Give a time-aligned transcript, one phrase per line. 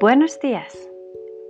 [0.00, 0.88] Buenos días,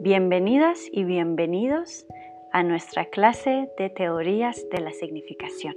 [0.01, 2.07] bienvenidas y bienvenidos
[2.51, 5.77] a nuestra clase de teorías de la significación.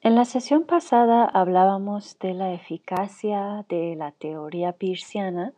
[0.00, 5.52] En la sesión pasada hablábamos de la eficacia de la teoría peirciana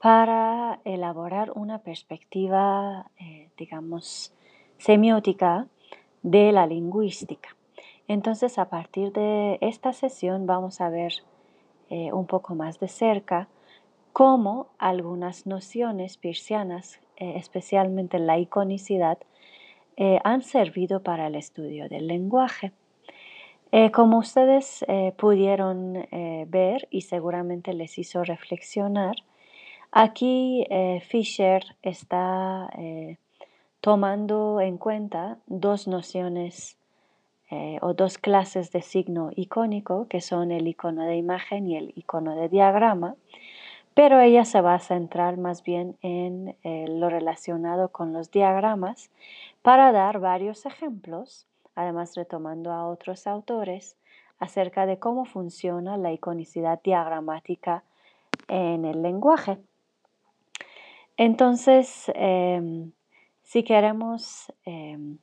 [0.00, 4.34] para elaborar una perspectiva, eh, digamos,
[4.78, 5.68] semiótica
[6.24, 7.50] de la lingüística.
[8.08, 11.12] Entonces, a partir de esta sesión vamos a ver
[11.88, 13.48] eh, un poco más de cerca
[14.12, 19.18] cómo algunas nociones persianas, eh, especialmente la iconicidad,
[19.96, 22.72] eh, han servido para el estudio del lenguaje.
[23.92, 24.86] como ustedes
[25.18, 26.06] pudieron
[26.46, 29.16] ver y seguramente les hizo reflexionar,
[29.90, 30.64] aquí
[31.02, 32.70] Fisher está
[33.80, 36.78] tomando en cuenta dos nociones
[37.50, 41.92] eh, o dos clases de signo icónico, que son el icono de imagen y el
[41.94, 43.14] icono de diagrama,
[43.94, 49.10] pero ella se va a centrar más bien en eh, lo relacionado con los diagramas
[49.62, 53.96] para dar varios ejemplos, además retomando a otros autores,
[54.38, 57.84] acerca de cómo funciona la iconicidad diagramática
[58.48, 59.58] en el lenguaje.
[61.16, 62.92] Entonces, em,
[63.42, 65.18] si queremos em,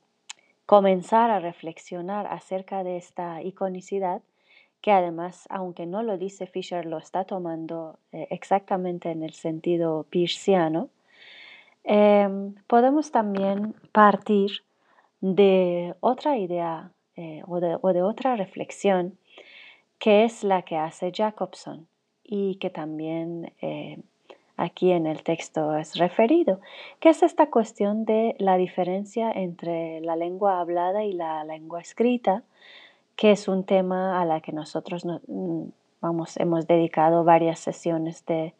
[0.66, 4.22] comenzar a reflexionar acerca de esta iconicidad,
[4.80, 10.06] que además, aunque no lo dice Fisher, lo está tomando eh, exactamente en el sentido
[10.10, 10.88] peirciano,
[11.84, 14.62] em, podemos también partir
[15.20, 19.16] de otra idea eh, o, de, o, de, otra reflexión
[19.98, 21.86] que es la que hace Jacobson
[22.22, 23.98] y que también eh,
[24.56, 26.60] aquí en el texto es referido,
[27.00, 32.42] que es esta cuestión de la diferencia entre la lengua hablada y la lengua escrita,
[33.16, 35.06] que es un tema a la que nosotros
[36.00, 38.54] vamos, hemos dedicado varias sesiones de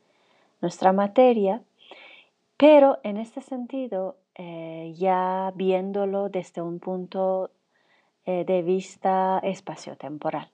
[0.60, 1.60] nuestra materia,
[2.56, 7.50] pero en este sentido, eh, ya viéndolo desde un punto
[8.26, 10.48] eh, de vista espaciotemporal.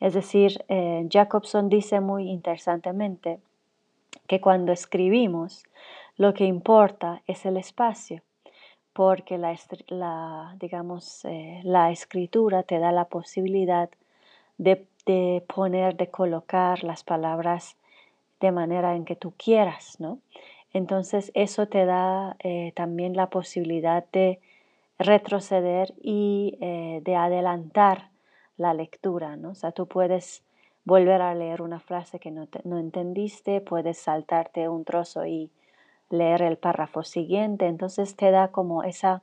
[0.00, 3.38] Es decir, eh, Jacobson dice muy interesantemente,
[4.26, 5.64] que cuando escribimos
[6.16, 8.22] lo que importa es el espacio,
[8.92, 13.90] porque la, digamos, eh, la escritura te da la posibilidad
[14.56, 14.86] de,
[15.52, 17.76] poner, de colocar las palabras
[18.40, 20.18] de manera en que tú quieras, ¿no?
[20.72, 24.40] Entonces eso te da eh, también la posibilidad de
[24.98, 28.10] retroceder y eh, de adelantar
[28.56, 29.50] la lectura, ¿no?
[29.50, 30.42] O sea, tú puedes
[30.84, 32.46] volver a leer una frase que no,
[32.78, 35.50] entendiste, puedes saltarte un trozo y
[36.10, 39.22] leer el párrafo siguiente, entonces te da como esa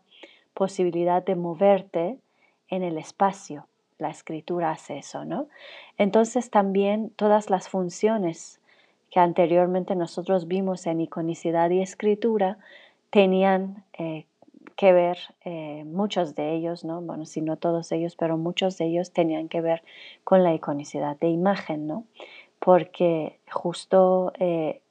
[0.53, 2.17] posibilidad de moverte
[2.67, 3.67] en el espacio.
[3.99, 5.47] La escritura hace eso, ¿no?
[5.97, 8.59] Entonces también todas las funciones
[9.11, 12.57] que anteriormente nosotros vimos en iconicidad y escritura
[13.11, 14.25] tenían eh,
[14.81, 17.01] que ver, eh, muchos de ellos, ¿no?
[17.01, 19.83] bueno, si no todos ellos, pero muchos de ellos tenían que ver
[20.23, 22.05] con la iconicidad de imagen, ¿no?
[22.57, 24.81] porque justo eh,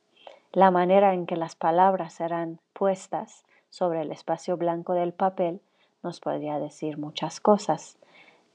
[0.53, 5.61] la manera en que las palabras eran puestas sobre el espacio blanco del papel
[6.05, 7.99] nos podría decir muchas cosas.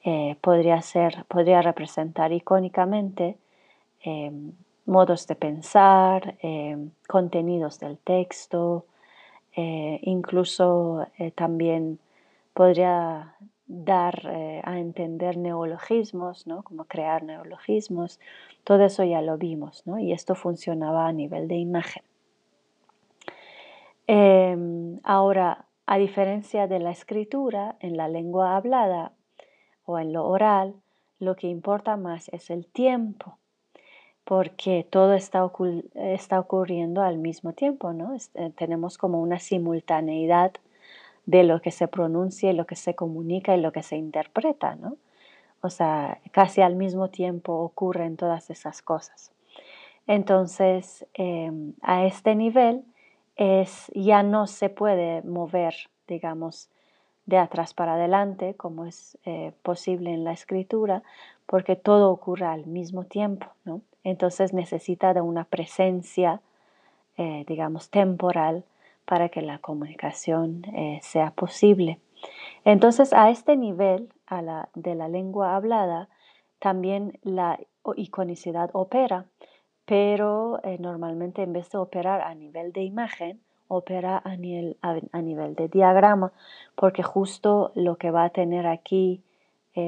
[0.06, 3.38] Eh, podría, ser, podría representar icónicamente
[4.86, 6.36] modos de pensar,
[7.08, 8.86] contenidos del texto,
[9.56, 12.00] eh, incluso eh, también
[12.54, 13.36] podría
[13.68, 16.64] dar eh, a entender neologismos, ¿no?
[16.64, 18.20] como crear neologismos,
[18.64, 19.98] todo eso ya lo vimos, ¿no?
[19.98, 22.04] y esto funcionaba a nivel de imagen.
[24.08, 29.14] Em, ahora, a diferencia de la escritura, en la lengua hablada
[29.86, 30.76] o en lo oral,
[31.20, 33.40] lo que importa más es el tiempo
[34.26, 38.16] porque todo está, ocurriendo al mismo tiempo, ¿no?
[38.34, 40.52] Eh, tenemos como una simultaneidad
[41.28, 44.76] de lo que se pronuncia y lo que se comunica y lo que se interpreta,
[44.76, 44.98] ¿no?
[45.62, 49.32] O sea, casi al mismo tiempo ocurren todas esas cosas.
[50.08, 52.84] Entonces, em, a este nivel
[53.36, 55.76] es, ya no se puede mover,
[56.08, 56.70] digamos,
[57.26, 61.04] de atrás para adelante, como es eh, posible en la escritura,
[61.48, 63.82] porque todo ocurre al mismo tiempo, ¿no?
[64.06, 66.40] Entonces necesita de una presencia,
[67.18, 68.64] eh, digamos, temporal
[69.04, 72.00] para que la comunicación eh, sea posible.
[72.64, 74.10] Entonces, a este nivel
[74.76, 76.08] de la lengua hablada,
[76.60, 77.60] también la
[77.96, 79.26] iconicidad opera,
[79.86, 85.22] pero eh, normalmente en vez de operar a nivel de imagen, opera a nivel, a
[85.22, 86.32] nivel de diagrama,
[86.76, 89.22] porque justo lo que va a tener aquí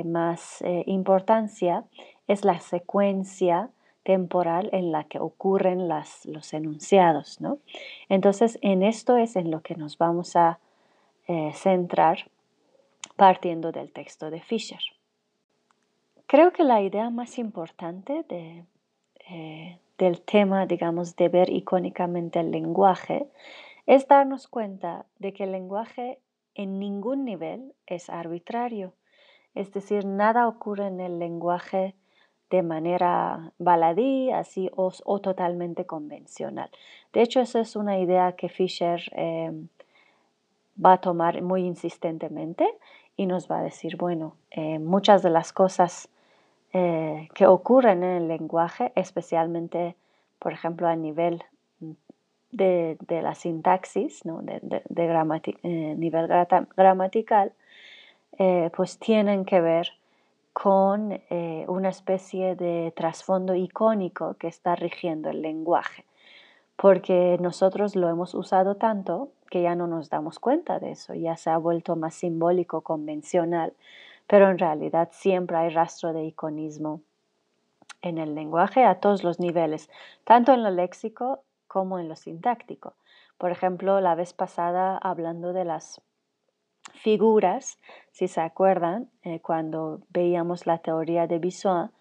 [0.03, 1.85] más importancia
[2.27, 3.69] es la secuencia
[4.07, 7.41] temporal en la que ocurren los enunciados.
[7.41, 7.59] ¿no?
[8.07, 10.59] Entonces, en esto es en lo que nos vamos a
[11.27, 12.31] eh, centrar
[13.17, 14.79] partiendo del texto de Fisher.
[16.25, 23.27] Creo que la idea más importante eh, del tema, digamos, de ver icónicamente el lenguaje
[23.87, 26.19] es darnos cuenta de que el lenguaje
[26.55, 28.93] en ningún nivel es arbitrario.
[29.53, 31.93] Es decir, nada ocurre en el lenguaje
[32.49, 36.69] de manera baladí, así o, totalmente convencional.
[37.13, 39.51] De hecho, esa es una idea que Fisher eh,
[40.83, 42.67] va a tomar muy insistentemente
[43.17, 46.09] y nos va a decir, bueno, eh, muchas de las cosas
[46.73, 49.95] eh, que ocurren en el lenguaje, especialmente,
[50.39, 51.43] por ejemplo, a nivel
[52.51, 56.27] de, la sintaxis, de, de, nivel
[56.75, 57.51] gramatical,
[58.75, 59.91] pues tienen que ver
[60.59, 66.03] con eh, una especie de trasfondo icónico que está rigiendo el lenguaje,
[66.75, 71.37] porque nosotros lo hemos usado tanto que ya no nos damos cuenta de eso, ya
[71.37, 73.73] se ha vuelto más simbólico, convencional,
[74.25, 77.01] pero en realidad siempre hay rastro de iconismo
[78.01, 79.91] en el lenguaje a todos los niveles,
[80.23, 82.95] tanto en lo léxico como en lo sintáctico.
[83.37, 86.01] Por ejemplo, la vez pasada hablando de las
[86.93, 87.77] figuras,
[88.11, 91.91] si se acuerdan, eh, cuando veíamos la teoría de Bissoin,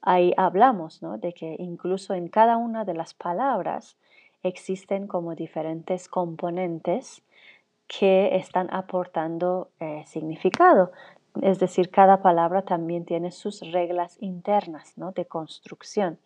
[0.00, 3.96] ahí hablamos de que incluso en cada una de las palabras
[4.42, 7.22] existen como diferentes componentes
[7.86, 10.92] que están aportando eh, significado.
[11.40, 16.18] Es decir, cada palabra también tiene sus reglas internas de construcción.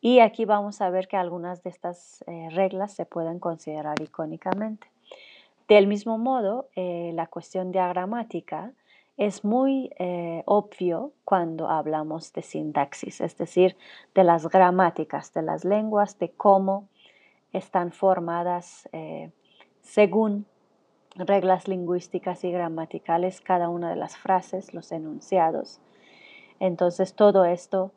[0.00, 4.86] Y aquí vamos a ver que algunas de estas eh, reglas se pueden considerar icónicamente.
[5.68, 8.72] Del mismo modo, eh, la cuestión diagramática
[9.18, 13.76] es muy eh, obvio cuando hablamos de sintaxis, es decir,
[14.14, 16.88] de las gramáticas de las lenguas, de cómo
[17.52, 19.30] están formadas eh,
[19.82, 20.46] según
[21.16, 25.80] reglas lingüísticas y gramaticales cada una de las frases, los enunciados.
[26.60, 27.92] Entonces, todo esto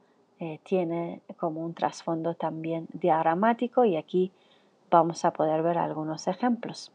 [0.64, 4.32] tiene como un trasfondo también diagramático y aquí
[4.90, 6.92] vamos a poder ver algunos ejemplos.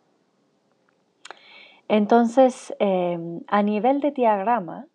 [1.88, 4.86] Entonces, em, a nivel de diagrama,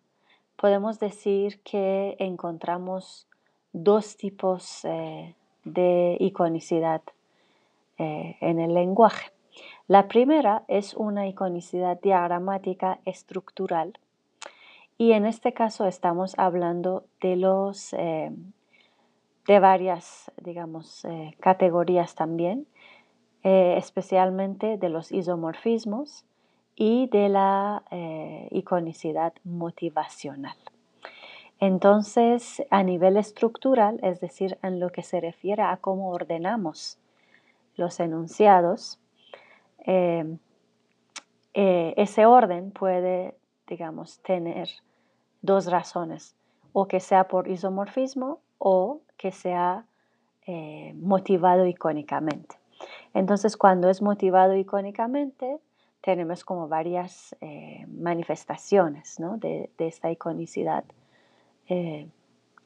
[0.56, 3.26] podemos decir que encontramos
[3.72, 5.34] dos tipos eh,
[5.64, 7.02] de iconicidad
[7.98, 9.30] eh, en el lenguaje.
[9.88, 13.98] La primera es una iconicidad diagramática estructural
[14.98, 18.52] y en este caso estamos hablando de los em,
[19.46, 22.66] de varias, digamos, eh, categorías también,
[23.42, 26.24] especialmente de los isomorfismos,
[26.76, 30.56] y de la eh, iconicidad motivacional.
[31.60, 36.98] Entonces, a nivel estructural, es decir, en lo que se refiere a cómo ordenamos
[37.76, 38.98] los enunciados,
[39.86, 40.36] eh,
[41.54, 43.36] eh, ese orden puede,
[43.68, 44.68] digamos, tener
[45.40, 46.34] dos razones,
[46.72, 49.86] o que sea por isomorfismo o que sea
[50.96, 52.56] motivado icónicamente.
[53.14, 55.60] Entonces, cuando es motivado icónicamente,
[56.02, 60.84] tenemos como varias eh, manifestaciones de, esta iconicidad
[61.68, 62.08] eh,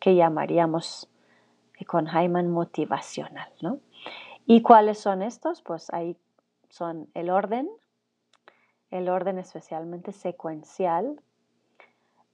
[0.00, 1.08] que llamaríamos
[1.86, 3.52] con Hyman motivacional.
[4.46, 5.60] ¿Y cuáles son estos?
[5.60, 6.16] Pues ahí
[6.70, 7.68] son el orden,
[8.90, 11.20] el orden especialmente secuencial,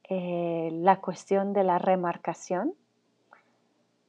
[0.09, 2.75] eh, la cuestión de la remarcación,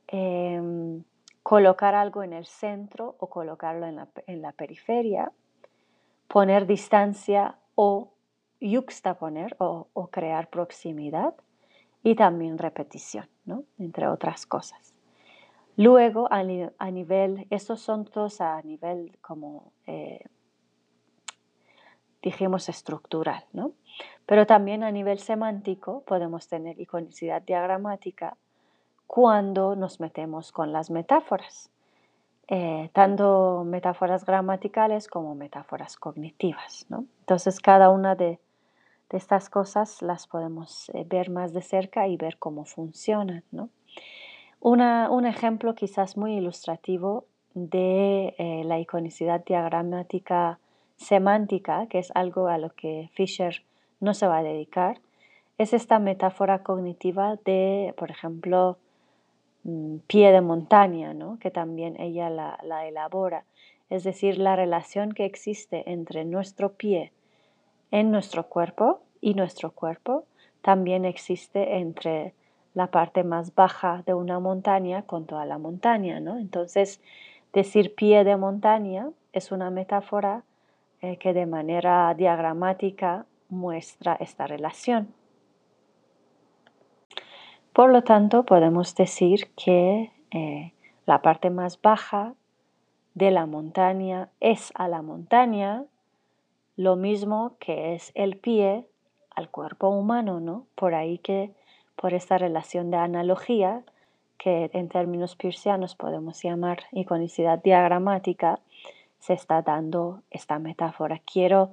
[0.08, 1.03] em,
[1.41, 5.32] colocar algo en el centro o colocarlo en la periferia,
[6.34, 8.12] poner distancia o
[8.60, 11.36] yuxtaponer o, crear proximidad
[12.02, 13.66] y también repetición, ¿no?
[13.78, 14.96] entre otras cosas.
[15.78, 20.25] Luego, a, nivel, estos son todos a nivel como, eh,
[22.24, 23.74] dijimos, estructural, ¿no?
[24.25, 28.38] Pero también a nivel semántico podemos tener iconicidad diagramática
[29.06, 31.70] cuando nos metemos con las metáforas.
[32.50, 36.85] Eh, tanto metáforas gramaticales como metáforas cognitivas.
[36.89, 38.39] Entonces, cada una de,
[39.12, 43.43] estas cosas las podemos eh, ver más de cerca y ver cómo funcionan.
[44.59, 50.59] un ejemplo quizás muy ilustrativo de eh, la iconicidad diagramática
[50.97, 53.63] semántica, que es algo a lo que Fisher
[54.00, 55.00] no se va a dedicar,
[55.57, 58.77] es esta metáfora cognitiva de, por ejemplo,
[59.63, 61.39] Mm, pie de montaña, ¿no?
[61.39, 63.46] que también ella la, elabora.
[63.89, 67.13] Es decir, la relación que existe entre nuestro pie
[67.91, 70.25] en nuestro cuerpo y nuestro cuerpo
[70.62, 72.34] también existe entre
[72.74, 76.39] la parte más baja de una montaña con toda la montaña, ¿no?
[76.39, 77.00] Entonces,
[77.53, 80.43] decir pie de montaña es una metáfora
[81.01, 85.13] eh, que de manera diagramática muestra esta relación.
[87.74, 90.74] Por lo tanto, podemos decir que eh,
[91.08, 92.36] la parte más baja
[93.15, 95.84] de la montaña es a la montaña
[96.75, 98.88] lo mismo que es el pie
[99.36, 100.68] al cuerpo humano, ¿no?
[100.75, 101.51] Por ahí que,
[101.96, 103.82] por esta relación de analogía,
[104.38, 108.60] que en términos piercianos podemos llamar iconicidad diagramática,
[109.20, 111.22] se está dando esta metáfora.
[111.25, 111.72] Quiero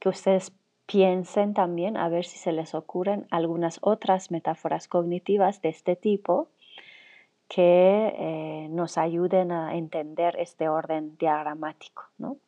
[0.00, 0.52] que ustedes
[0.90, 6.48] piensen también a ver si se les ocurren algunas otras metáforas cognitivas de este tipo
[7.48, 12.02] que eh, nos ayuden a entender este orden diagramático.
[12.18, 12.38] ¿no?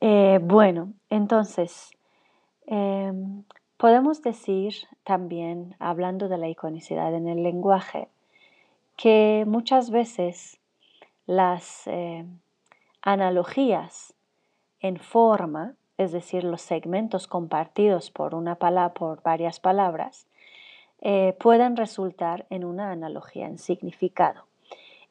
[0.00, 1.90] Eh, bueno, entonces,
[2.66, 3.44] em,
[3.76, 4.72] podemos decir
[5.04, 8.08] también, hablando de la iconicidad en el lenguaje,
[8.96, 10.58] que muchas veces
[11.26, 12.24] las eh,
[13.02, 14.14] analogías
[14.80, 20.26] en forma, es decir, los segmentos compartidos por una palabra, por varias palabras,
[21.02, 24.44] eh, pueden resultar en una analogía en significado.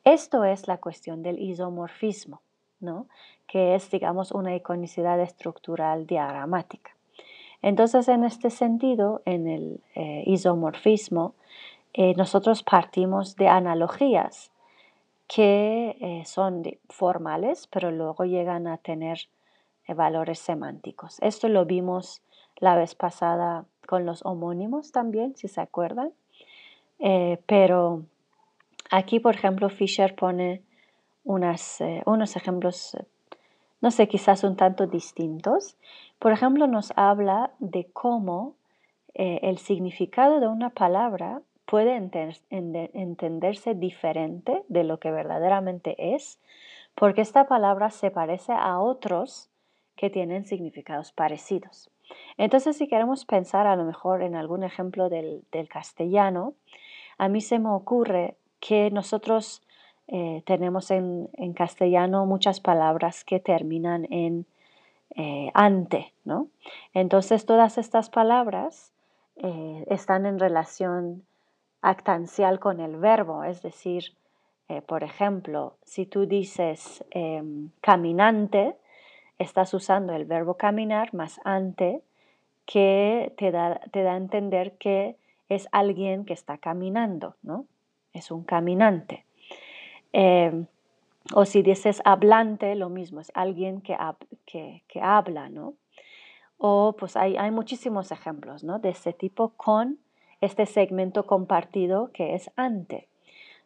[0.04, 2.42] Esto es la cuestión del isomorfismo,
[2.80, 3.06] ¿no?
[3.48, 6.96] que es, digamos, una iconicidad estructural diagramática.
[7.62, 11.36] Entonces, en este sentido, en el eh, isomorfismo,
[11.94, 14.52] eh, nosotros partimos de analogías
[15.28, 19.30] que son formales, pero luego llegan a tener
[19.94, 21.18] valores semánticos.
[21.22, 22.22] Esto lo vimos
[22.58, 26.12] la vez pasada con los homónimos también, si se acuerdan.
[27.00, 28.04] Eh, pero
[28.92, 30.62] aquí, por ejemplo, Fisher pone
[31.82, 32.98] eh, unos ejemplos,
[33.82, 35.78] no sé, quizás un tanto distintos.
[36.20, 38.56] Por ejemplo, nos habla de cómo
[39.14, 46.40] eh, el significado de una palabra puede entenderse diferente de lo que verdaderamente es,
[46.96, 49.49] porque esta palabra se parece a otros
[50.00, 51.92] que tienen significados parecidos.
[52.38, 56.54] Entonces, si queremos pensar a lo mejor en algún ejemplo del, castellano,
[57.18, 59.62] a mí se me ocurre que nosotros
[60.08, 64.46] eh, tenemos en, castellano muchas palabras que terminan en
[65.18, 66.48] eh, ante, ¿no?
[66.94, 68.94] Entonces, todas estas palabras
[69.36, 71.24] eh, están en relación
[71.82, 74.14] actancial con el verbo, es decir,
[74.86, 78.76] por ejemplo, si tú dices em, caminante,
[79.40, 82.02] estás usando el verbo caminar más ante,
[82.66, 85.16] que te da, te da a entender que
[85.48, 87.66] es alguien que está caminando, ¿no?
[88.14, 89.26] Es un caminante.
[90.14, 90.68] Em,
[91.34, 93.98] o si dices hablante, lo mismo, es alguien que,
[94.46, 95.74] que, habla, ¿no?
[96.58, 98.80] O pues hay, hay, muchísimos ejemplos, ¿no?
[98.80, 99.98] De ese tipo con
[100.42, 103.08] este segmento compartido que es ante.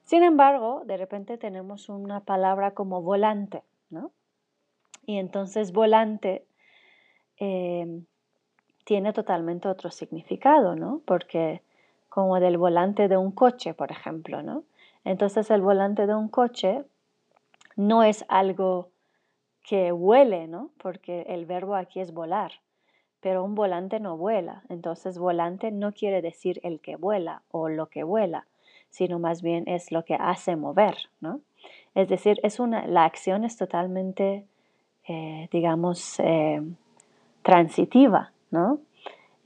[0.03, 4.12] Sin embargo, de repente tenemos una palabra como volante, ¿no?
[5.05, 6.45] Y entonces volante
[7.38, 8.05] em,
[8.86, 11.01] tiene totalmente otro significado, ¿no?
[11.05, 11.62] Porque
[12.10, 14.63] como del volante de un coche, por ejemplo, ¿no?
[15.03, 16.83] Entonces el volante de un coche
[17.75, 18.89] no es algo
[19.63, 20.69] que huele, ¿no?
[20.77, 22.51] Porque el verbo aquí es volar,
[23.19, 24.63] pero un volante no vuela.
[24.69, 28.45] Entonces volante no quiere decir el que vuela o lo que vuela,
[28.89, 31.39] sino más bien es lo que hace mover, ¿no?
[31.95, 34.45] Es decir, es una, la acción es totalmente,
[35.07, 36.62] eh, digamos, eh,
[37.41, 38.79] transitiva, ¿no?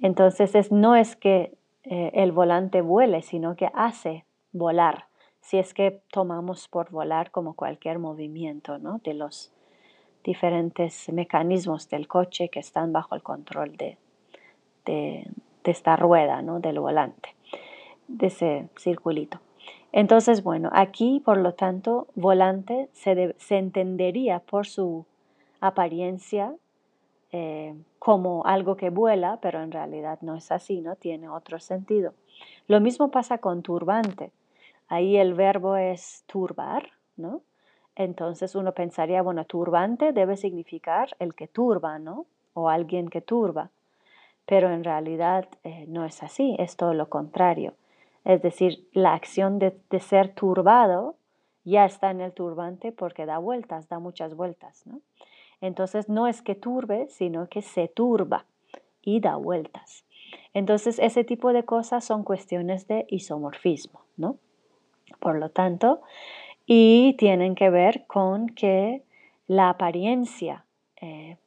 [0.02, 5.06] Entonces no es que eh, el volante vuele, sino que hace volar,
[5.42, 9.00] si es que tomamos por volar como cualquier movimiento ¿no?
[9.04, 9.52] de los
[10.24, 13.98] diferentes mecanismos del coche que están bajo el control de,
[14.86, 15.28] de,
[15.64, 16.60] esta rueda, ¿no?
[16.60, 17.36] del volante,
[18.08, 19.40] de ese circulito.
[19.92, 25.06] Entonces, bueno, aquí, por lo tanto, volante se, se entendería por su
[25.62, 26.54] apariencia
[27.32, 30.96] eh, como algo que vuela, pero en realidad no es así, ¿no?
[30.96, 32.14] Tiene otro sentido.
[32.68, 34.32] Lo mismo pasa con turbante.
[34.88, 37.42] Ahí el verbo es turbar, ¿no?
[37.96, 42.26] Entonces uno pensaría, bueno, turbante debe significar el que turba, ¿no?
[42.54, 43.72] O alguien que turba.
[44.46, 47.74] Pero en realidad eh, no es así, es todo lo contrario.
[48.24, 51.16] Es decir, la acción de, de ser turbado
[51.66, 55.02] ya está en el turbante porque da vueltas, da muchas vueltas, ¿no?
[55.62, 58.46] Entonces no es que turbe, sino que se turba
[59.02, 60.06] y da vueltas.
[60.54, 64.38] Entonces ese tipo de cosas son cuestiones de isomorfismo, ¿no?
[65.20, 66.02] Por lo tanto,
[66.66, 69.04] y tienen que ver con que
[69.48, 70.66] la apariencia
[71.02, 71.38] eh,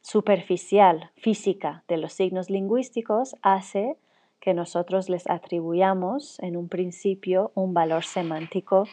[0.00, 3.96] superficial, física de los signos lingüísticos hace
[4.40, 8.86] que nosotros les atribuyamos en un principio un valor semántico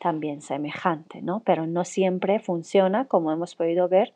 [0.00, 1.40] también semejante, ¿no?
[1.40, 4.12] Pero no siempre funciona, como hemos podido ver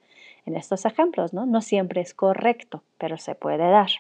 [0.47, 1.47] en estos ejemplos, ¿no?
[1.47, 3.91] No siempre es correcto, pero se puede dar.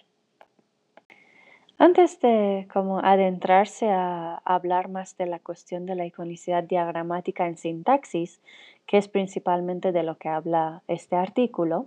[1.78, 7.58] Antes de como adentrarse a hablar más de la cuestión de la iconicidad diagramática en
[7.58, 8.40] sintaxis,
[8.86, 11.86] que es principalmente de lo que habla este artículo,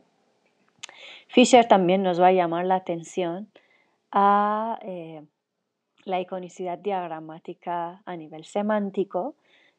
[1.28, 3.48] Fisher también nos va a llamar la atención
[4.12, 5.24] a eh,
[6.06, 9.36] la iconicidad diagramática a nivel semántico,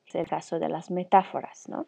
[0.09, 1.69] es el caso de las metáforas.
[1.69, 1.85] ¿no?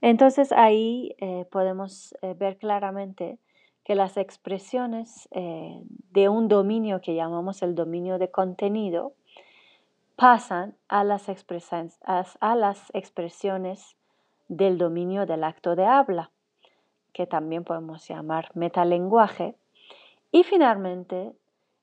[0.00, 3.38] Entonces ahí eh, podemos eh, ver claramente
[3.84, 9.14] que las expresiones de un dominio que llamamos el dominio de contenido
[10.18, 11.26] pasan a las,
[12.02, 13.96] a las expresiones
[14.48, 16.32] del dominio del acto de habla,
[17.12, 19.54] que también podemos llamar metalenguaje,
[20.32, 21.32] y finalmente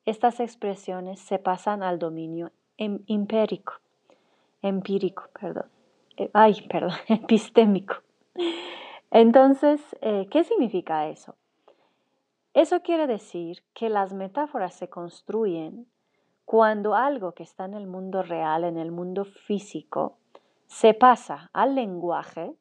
[0.06, 3.74] estas expresiones se pasan al dominio em, empírico,
[4.62, 5.66] empírico, perdón,
[6.18, 7.96] eh, ay, perdón, epistémico.
[9.12, 11.36] Entonces, eh, ¿qué significa eso?
[12.54, 15.88] Eso quiere decir que las metáforas se construyen
[16.46, 20.18] cuando algo que está en el mundo real, en el mundo físico,
[20.68, 22.54] se pasa al lenguaje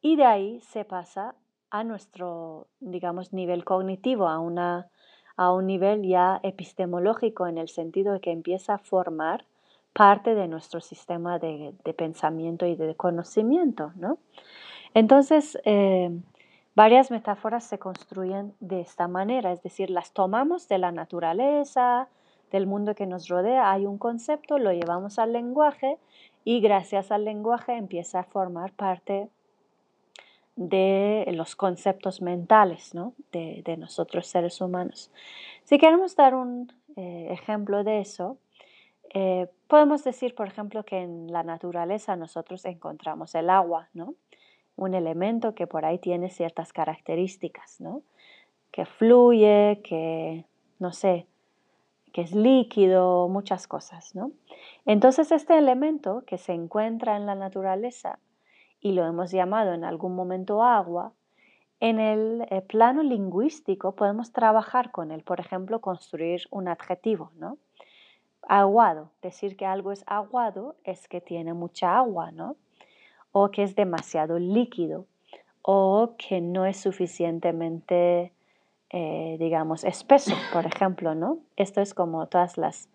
[0.00, 1.34] y de ahí se pasa
[1.70, 4.90] a nuestro, digamos, nivel cognitivo, a una
[5.38, 9.44] a un nivel ya epistemológico en el sentido de que empieza a formar
[9.98, 13.90] parte de nuestro sistema de, pensamiento y de conocimiento.
[13.96, 14.18] ¿no?
[14.94, 16.16] Entonces, eh,
[16.76, 22.06] varias metáforas se construyen de esta manera, es decir, las tomamos de la naturaleza,
[22.52, 25.98] del mundo que nos rodea, hay un concepto, lo llevamos al lenguaje
[26.44, 29.28] y gracias al lenguaje empieza a formar parte
[30.54, 32.92] de los conceptos mentales
[33.32, 35.10] de, nosotros seres humanos.
[35.64, 38.38] Si queremos dar un eh, ejemplo de eso,
[39.12, 44.14] eh, podemos decir, por ejemplo, que en la naturaleza nosotros encontramos el agua, ¿no?
[44.76, 48.02] un elemento que por ahí tiene ciertas características, ¿no?
[48.72, 50.44] que fluye, que,
[50.78, 51.26] no sé,
[52.12, 54.14] que es líquido, muchas cosas.
[54.14, 54.32] ¿no?
[54.86, 58.18] Entonces, este elemento que se encuentra en la naturaleza
[58.80, 61.12] y lo hemos llamado en algún momento agua,
[61.80, 67.58] en el eh, plano lingüístico podemos trabajar con él, por ejemplo, construir un adjetivo, ¿no?
[68.48, 72.56] Aguado, decir que algo es aguado es que tiene mucha agua, ¿no?
[73.30, 75.04] O que es demasiado líquido,
[75.60, 78.32] o que no es suficientemente,
[78.88, 81.40] eh, digamos, espeso, por ejemplo, ¿no?
[81.56, 82.88] Esto es como todas las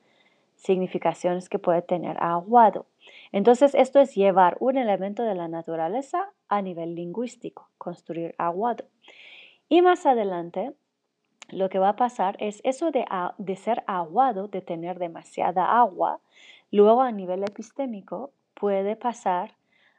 [0.56, 2.88] significaciones que puede tener aguado.
[3.32, 8.86] Entonces, esto es llevar un elemento de la naturaleza a nivel lingüístico, construir aguado.
[9.70, 10.74] Y más adelante,
[11.54, 13.06] lo que va a pasar es eso de,
[13.38, 16.20] de ser aguado, de tener demasiada agua,
[16.72, 19.56] luego a nivel epistémico puede pasar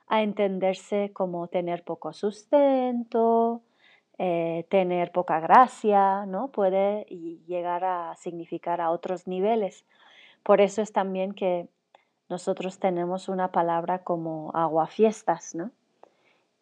[0.08, 3.62] a entenderse como tener poco sustento,
[4.18, 6.48] eh, tener poca gracia, ¿no?
[6.48, 7.04] Puede
[7.46, 9.84] llegar a significar a otros niveles.
[10.42, 11.68] Por eso es también que
[12.28, 15.70] nosotros tenemos una palabra como aguafiestas, ¿no?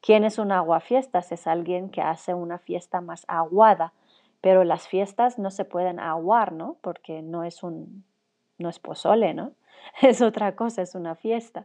[0.01, 1.31] ¿Quién es un aguafiestas?
[1.31, 3.93] Es alguien que hace una fiesta más aguada,
[4.43, 6.77] pero las fiestas no se pueden aguar, ¿no?
[6.83, 8.05] Porque no es un,
[8.59, 9.53] no es pozole, ¿no?
[10.03, 11.65] Es otra cosa, es una fiesta.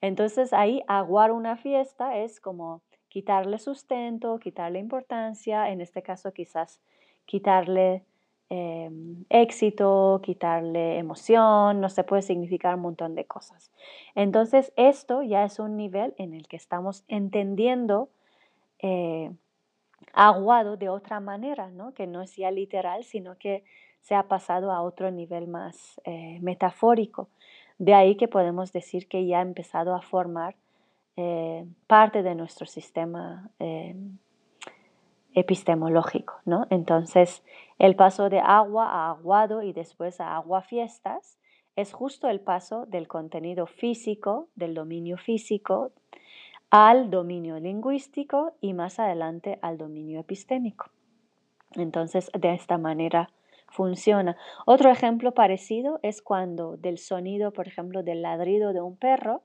[0.00, 6.80] Entonces ahí aguar una fiesta es como quitarle sustento, quitarle importancia, en este caso quizás
[7.26, 8.04] quitarle
[8.54, 13.72] Em, éxito, quitarle emoción, no se puede significar un montón de cosas.
[14.14, 18.10] Entonces, esto ya es un nivel en el que estamos entendiendo
[18.78, 19.32] eh,
[20.12, 21.94] aguado de otra manera, ¿no?
[21.94, 23.64] que no es ya literal, sino que
[24.00, 27.28] se ha pasado a otro nivel más eh, metafórico.
[27.78, 30.56] De ahí que podemos decir que ya ha empezado a formar
[31.16, 34.18] eh, parte de nuestro sistema em,
[35.34, 36.34] epistemológico.
[36.44, 36.66] ¿no?
[36.70, 37.42] Entonces,
[37.78, 41.38] el paso de agua a aguado y después a agua fiestas
[41.76, 45.92] es justo el paso del contenido físico, del dominio físico,
[46.72, 50.86] al dominio lingüístico y más adelante al dominio epistémico.
[51.72, 53.28] Entonces, de esta manera
[53.68, 54.38] funciona.
[54.64, 59.42] Otro ejemplo parecido es cuando del sonido, por ejemplo, del ladrido de un perro,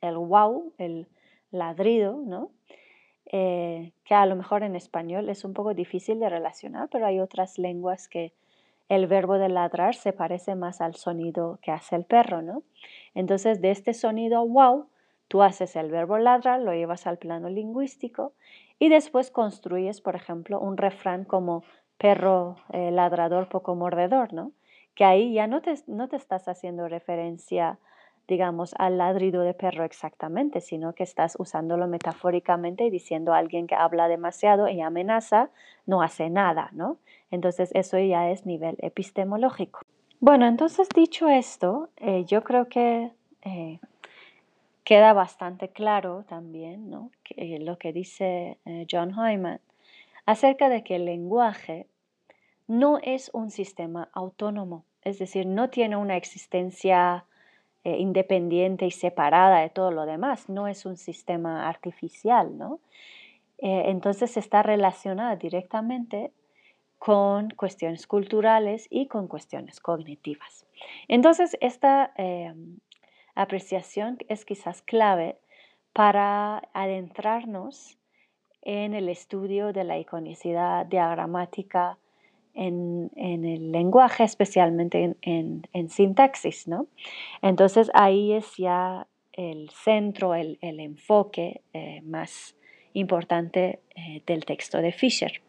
[0.00, 1.08] el wow, el
[1.50, 2.50] ladrido, ¿no?
[3.26, 7.20] Eh, que a lo mejor en español es un poco difícil de relacionar, pero hay
[7.20, 8.32] otras lenguas que
[8.88, 12.62] el verbo de ladrar se parece más al sonido que hace el perro, ¿no?
[13.14, 14.86] Entonces, de este sonido wow,
[15.30, 18.32] tú haces el verbo ladrar, lo llevas al plano lingüístico
[18.80, 21.62] y después construyes, por ejemplo, un refrán como
[21.98, 24.50] perro eh, ladrador poco mordedor, ¿no?
[24.96, 27.78] que ahí ya no te, no te estás haciendo referencia
[28.28, 33.66] digamos, al ladrido de perro exactamente, sino que estás usándolo metafóricamente y diciendo a alguien
[33.66, 35.50] que habla demasiado y amenaza,
[35.84, 36.98] no hace nada, ¿no?
[37.32, 39.80] Entonces eso ya es nivel epistemológico.
[40.20, 43.10] Bueno, entonces dicho esto, eh, yo creo que
[43.42, 43.80] eh,
[44.90, 47.12] queda bastante claro también ¿no?
[47.22, 49.60] que, lo que dice eh, John Hyman
[50.26, 51.86] acerca de que el lenguaje
[52.66, 57.24] no es un sistema autónomo, es decir, no tiene una existencia
[57.84, 62.80] eh, independiente y separada de todo lo demás, no es un sistema artificial, ¿no?
[63.58, 66.32] Eh, entonces está relacionada directamente
[66.98, 70.66] con cuestiones culturales y con cuestiones cognitivas.
[71.06, 72.52] Entonces, esta eh,
[73.34, 75.38] apreciación es quizás clave
[75.92, 77.98] para adentrarnos
[78.62, 81.98] en el estudio de la iconicidad diagramática
[82.54, 86.88] en, el lenguaje, especialmente en, sintaxis, ¿no?
[87.42, 92.56] Entonces ahí es ya el centro, el, enfoque eh, más
[92.92, 95.40] importante eh, del texto de Fisher.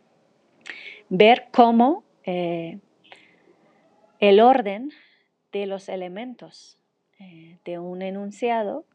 [1.09, 2.79] Ver cómo eh,
[4.19, 4.91] el orden
[5.51, 6.77] de los elementos
[7.65, 8.85] de un enunciado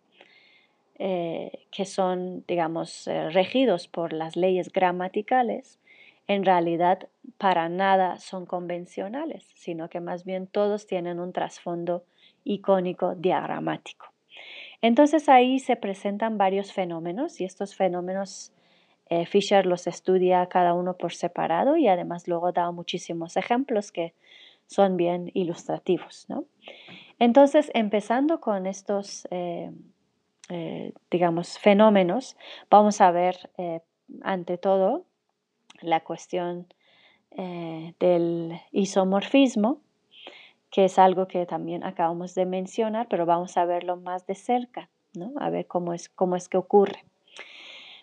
[0.99, 5.79] que son, digamos, regidos por las leyes gramaticales,
[6.27, 7.09] en realidad
[7.39, 12.05] para nada son convencionales, sino que más bien todos tienen un trasfondo
[12.45, 14.07] icónico diagramático.
[14.83, 18.53] Entonces ahí se presentan varios fenómenos y estos fenómenos
[19.09, 24.15] eh, Fisher los estudia cada uno por separado y además luego da muchísimos ejemplos que
[24.67, 26.27] son bien ilustrativos.
[27.19, 29.71] Entonces, empezando con estos, eh,
[30.49, 32.37] eh, digamos, fenómenos,
[32.71, 33.51] vamos a ver
[34.23, 35.05] ante todo
[35.81, 36.67] la cuestión
[37.39, 39.81] eh, del isomorfismo,
[40.71, 44.89] que es algo que también acabamos de mencionar, pero vamos a verlo más de cerca,
[45.15, 45.33] ¿no?
[45.39, 47.05] a ver cómo es, cómo es que ocurre.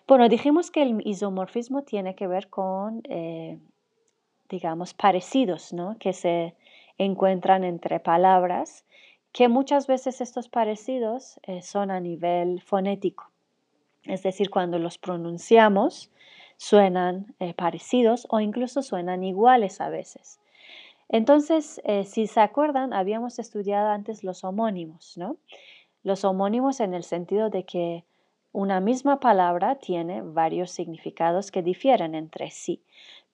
[0.06, 3.58] Bueno, dijimos que el isomorfismo tiene que ver con, eh,
[4.54, 5.96] digamos, parecidos, ¿no?
[5.98, 6.54] Que se
[6.96, 8.84] encuentran entre palabras,
[9.32, 13.32] que muchas veces estos parecidos eh, son a nivel fonético.
[14.04, 16.12] Es decir, cuando los pronunciamos,
[16.56, 20.38] suenan eh, parecidos o incluso suenan iguales a veces.
[21.08, 25.36] Entonces, eh, si se acuerdan, habíamos estudiado antes los homónimos, ¿no?
[26.04, 28.04] Los homónimos en el sentido de que
[28.52, 32.80] una misma palabra tiene varios significados que difieren entre sí.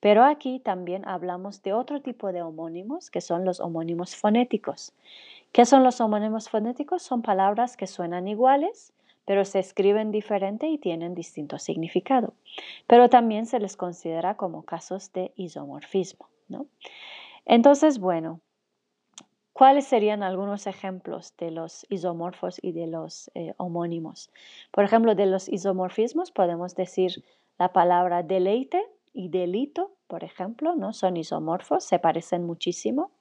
[0.01, 4.93] Pero aquí también hablamos de otro tipo de homónimos, que son los homónimos fonéticos.
[5.51, 7.03] ¿Qué son los homónimos fonéticos?
[7.03, 8.93] Son palabras que suenan iguales,
[9.25, 12.33] pero se escriben diferente y tienen distinto significado.
[12.87, 16.27] Pero también se les considera como casos de isomorfismo.
[16.49, 16.65] ¿no?
[17.45, 18.39] Entonces, bueno,
[19.53, 24.31] ¿cuáles serían algunos ejemplos de los isomorfos y de los eh, homónimos?
[24.71, 27.23] Por ejemplo, de los isomorfismos podemos decir
[27.59, 30.93] la palabra deleite y delito, por ejemplo, ¿no?
[30.93, 33.11] son isomorfos, se parecen muchísimo.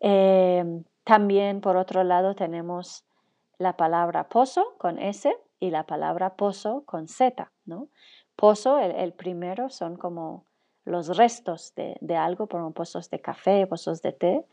[0.00, 3.04] Eh, también, por otro lado, tenemos
[3.58, 7.50] la palabra pozo con S y la palabra pozo con Z.
[7.64, 7.88] ¿no?
[8.36, 10.44] Pozo, el, primero, son como
[10.84, 14.44] los restos de, algo, como pozos de café, pozos de té,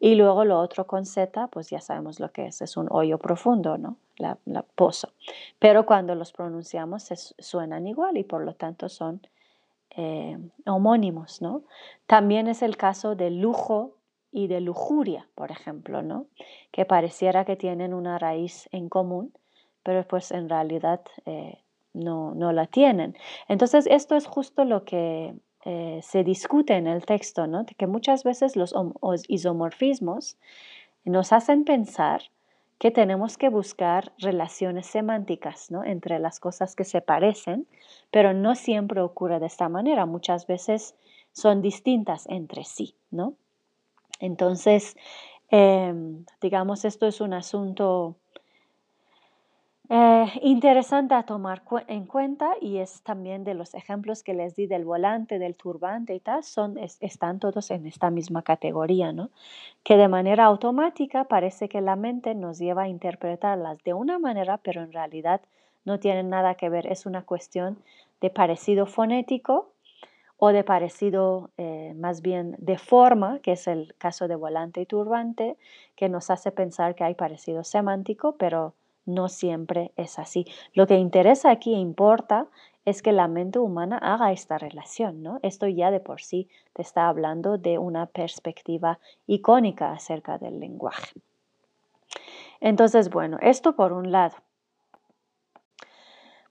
[0.00, 3.18] y luego lo otro con Z, pues ya sabemos lo que es, es un hoyo
[3.18, 3.96] profundo, ¿no?
[4.16, 4.36] La,
[4.74, 5.12] pozo.
[5.58, 9.20] Pero cuando los pronunciamos suenan igual y por lo tanto son
[9.96, 11.62] eh, homónimos, ¿no?
[12.06, 13.96] También es el caso de lujo
[14.30, 16.26] y de lujuria, por ejemplo, ¿no?
[16.70, 19.32] Que pareciera que tienen una raíz en común,
[19.82, 21.58] pero pues en realidad eh,
[21.94, 23.16] no, no, la tienen.
[23.48, 27.64] Entonces, esto es justo lo que eh, se discute en el texto, ¿no?
[27.64, 28.74] Que muchas veces los
[29.28, 30.36] isomorfismos
[31.04, 32.22] nos hacen pensar
[32.78, 35.82] que tenemos que buscar relaciones semánticas ¿no?
[35.84, 37.66] entre las cosas que se parecen,
[38.10, 40.04] pero no siempre ocurre de esta manera.
[40.06, 40.94] Muchas veces
[41.32, 43.34] son distintas entre sí, ¿no?
[44.20, 44.96] Entonces,
[45.50, 48.16] em, digamos, esto es un asunto
[49.88, 54.66] eh, interesante a tomar en cuenta y es también de los ejemplos que les di
[54.66, 59.30] del volante, del turbante y tal, son, están todos en esta misma categoría, ¿no?
[59.84, 64.58] Que de manera automática parece que la mente nos lleva a interpretarlas de una manera,
[64.58, 65.40] pero en realidad
[65.84, 67.78] no tienen nada que ver, es una cuestión
[68.20, 69.70] de parecido fonético
[70.38, 74.86] o de parecido eh, más bien de forma, que es el caso de volante y
[74.86, 75.56] turbante,
[75.94, 78.74] que nos hace pensar que hay parecido semántico, pero
[79.06, 80.46] no siempre es así.
[80.74, 82.48] Lo que interesa aquí e importa
[82.84, 85.40] es que la mente humana haga esta relación, ¿no?
[85.42, 91.20] Esto ya de por sí te está hablando de una perspectiva icónica acerca del lenguaje.
[92.60, 94.36] Entonces, bueno, esto por un lado.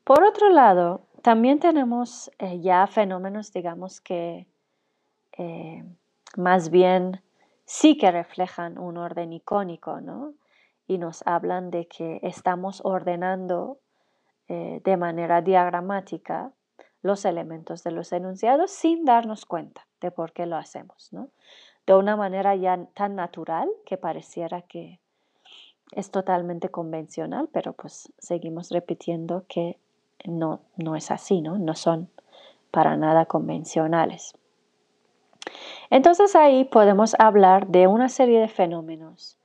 [0.03, 4.45] Por otro lado, también tenemos eh, ya fenómenos, digamos que
[5.37, 5.83] eh,
[6.37, 7.21] más bien
[7.65, 10.33] sí que reflejan un orden icónico, ¿no?
[10.87, 13.79] Y nos hablan de que estamos ordenando
[14.47, 16.51] eh, de manera diagramática
[17.01, 21.29] los elementos de los enunciados sin darnos cuenta de por qué lo hacemos, ¿no?
[21.85, 24.99] De una manera ya tan natural que pareciera que
[25.91, 29.77] es totalmente convencional, pero pues seguimos repitiendo que
[30.25, 31.57] no, no es así, ¿no?
[31.57, 32.09] No son
[32.71, 34.33] para nada convencionales.
[35.89, 39.37] Entonces ahí podemos hablar de una serie de fenómenos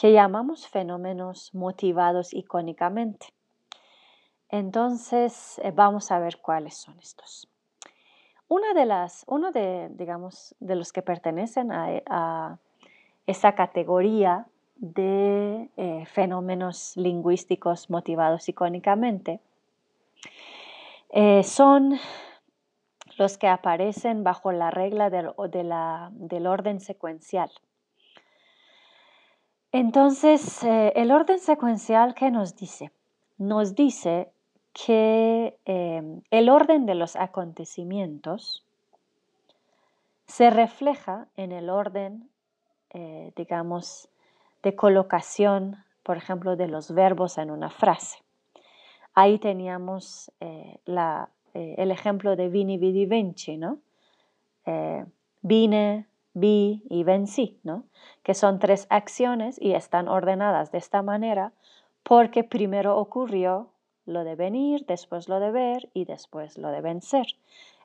[0.00, 3.34] que llamamos fenómenos motivados icónicamente.
[4.48, 7.50] Entonces eh, vamos a ver cuáles son estos.
[8.48, 12.58] Una de las, uno de, digamos, de los que pertenecen a,
[13.26, 19.38] esa categoría de eh, fenómenos lingüísticos motivados icónicamente
[21.10, 22.00] eh, son
[23.18, 25.32] los que aparecen bajo la regla del,
[26.12, 27.50] del orden secuencial.
[29.72, 32.90] Entonces, eh, el orden secuencial, ¿qué nos dice?
[33.38, 34.32] Nos dice
[34.72, 38.64] que em, el orden de los acontecimientos
[40.26, 42.28] se refleja en el orden,
[42.90, 44.08] eh, digamos,
[44.62, 48.18] de colocación, por ejemplo, de los verbos en una frase.
[49.14, 50.78] Ahí teníamos eh,
[51.54, 53.78] el ejemplo de vini, vidi, venci, ¿no?
[55.42, 57.84] Vine, vi y vencí, ¿no?
[58.22, 61.52] Que son tres acciones y están ordenadas de esta manera
[62.02, 63.70] porque primero ocurrió
[64.06, 67.26] lo de venir, después lo de ver y después lo de vencer.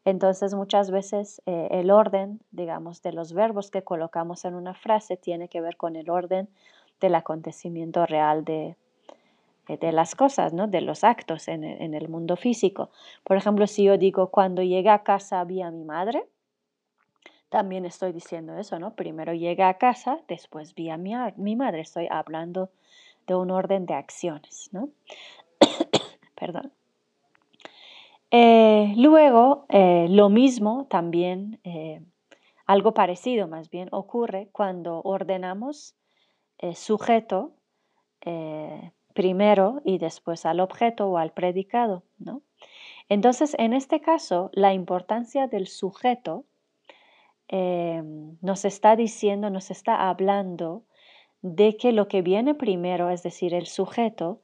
[0.05, 5.49] Entonces muchas veces el orden, digamos, de los verbos que colocamos en una frase tiene
[5.49, 6.47] que ver con el orden
[7.01, 8.75] del acontecimiento real de,
[9.67, 10.67] de las cosas, ¿no?
[10.67, 12.89] de los actos en el, mundo físico.
[13.23, 16.23] Por ejemplo, si yo digo, cuando llegué a casa vi a mi madre,
[17.55, 18.95] también estoy diciendo eso, ¿no?
[18.95, 21.79] Primero llegué a casa, después vi a mi, mi madre.
[21.79, 22.69] Estoy hablando
[23.27, 24.89] de un orden de acciones, ¿no?
[26.35, 26.73] Perdón.
[28.29, 32.01] Eh, luego, eh, lo mismo también, eh,
[32.65, 35.95] algo parecido más bien, ocurre cuando ordenamos
[36.73, 37.53] sujeto,
[39.13, 42.41] primero y después al objeto o al predicado, ¿no?
[43.07, 46.43] Entonces, en este caso, la importancia del sujeto
[47.47, 48.01] eh,
[48.41, 50.83] nos está diciendo, nos está hablando
[51.41, 54.41] de que lo que viene primero, es decir, el sujeto,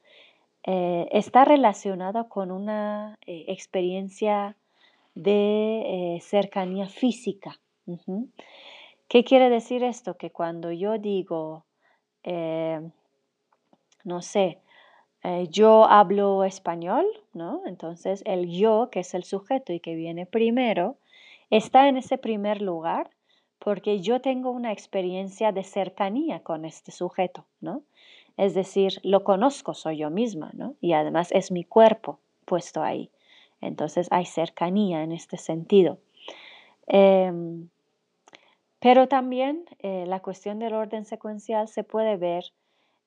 [0.63, 4.55] eh, está relacionado con una eh, experiencia
[5.15, 7.59] de cercanía física.
[9.09, 10.15] ¿Qué quiere decir esto?
[10.15, 11.65] Que cuando yo digo,
[14.03, 14.61] no sé,
[15.23, 17.61] eh, yo hablo español, ¿no?
[17.65, 20.97] Entonces el yo, que es el sujeto y que viene primero,
[21.51, 23.11] está en ese primer lugar
[23.59, 27.83] porque yo tengo una experiencia de cercanía con este sujeto, ¿no?
[28.37, 30.73] Es decir, lo conozco, soy yo misma, ¿no?
[30.81, 33.11] Y además es mi cuerpo puesto ahí.
[33.59, 35.99] Entonces hay cercanía en este sentido.
[36.87, 37.69] Em,
[38.79, 42.45] pero también eh, la cuestión del orden secuencial se puede ver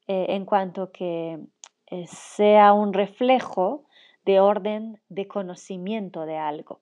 [0.07, 1.40] eh, en cuanto que
[1.87, 3.85] eh, sea un reflejo
[4.24, 6.80] de orden de conocimiento de algo.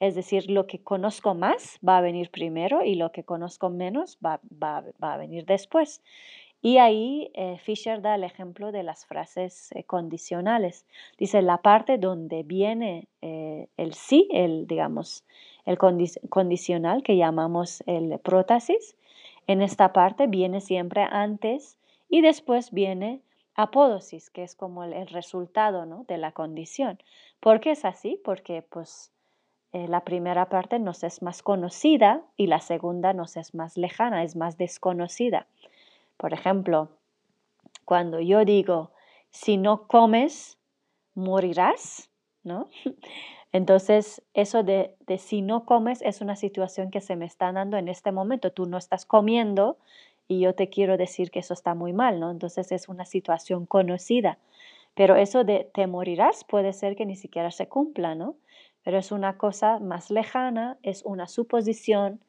[0.00, 4.18] Es decir, lo que conozco más va a venir primero y lo que conozco menos
[4.24, 4.40] va,
[5.00, 6.02] a venir después.
[6.60, 10.86] Y ahí eh, Fisher da el ejemplo de las frases condicionales.
[11.18, 15.24] Dice, la parte donde viene el sí, el, digamos,
[15.66, 18.96] el condicional que llamamos el prótesis,
[19.48, 23.22] en esta parte viene siempre antes y después viene
[23.54, 26.04] apódosis, que es como el, resultado ¿no?
[26.04, 26.98] de la condición.
[27.40, 28.20] ¿Por qué es así?
[28.24, 29.10] Porque pues
[29.72, 34.22] eh, la primera parte nos es más conocida y la segunda nos es más lejana,
[34.22, 35.46] es más desconocida.
[36.16, 36.88] Por ejemplo,
[37.84, 38.90] cuando yo digo,
[39.30, 40.58] si no comes,
[41.14, 42.10] morirás,
[42.44, 42.68] ¿no?
[43.52, 47.78] Entonces, eso de, de, si no comes es una situación que se me está dando
[47.78, 48.52] en este momento.
[48.52, 49.78] Tú no estás comiendo,
[50.28, 52.30] y yo te quiero decir que eso está muy mal, ¿no?
[52.30, 54.38] Entonces es una situación conocida.
[54.94, 58.36] Pero eso de te morirás puede ser que ni siquiera se cumpla, ¿no?
[58.82, 62.20] Pero es una cosa más lejana, es una suposición,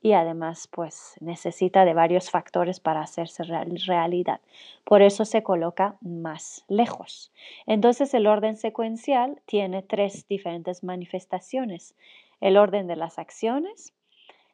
[0.00, 4.40] y además pues necesita de varios factores para hacerse realidad.
[4.84, 7.32] Por eso se coloca más lejos.
[7.66, 11.94] Entonces el orden secuencial tiene tres diferentes manifestaciones.
[12.40, 13.92] El orden de las acciones,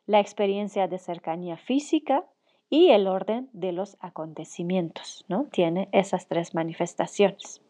[0.06, 2.24] la experiencia de cercanía física
[2.70, 5.44] y el orden de los acontecimientos, ¿no?
[5.52, 7.63] Tiene esas tres manifestaciones.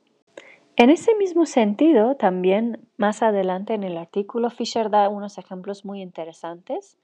[0.76, 6.02] En ese mismo sentido, también más adelante en el artículo, Fisher da unos ejemplos muy
[6.02, 6.98] interesantes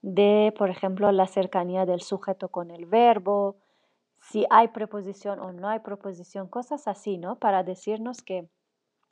[0.00, 3.56] de, por ejemplo, la cercanía del sujeto con el verbo,
[4.20, 7.36] si hay preposición o no hay preposición, cosas así, ¿no?
[7.36, 8.48] Para decirnos que,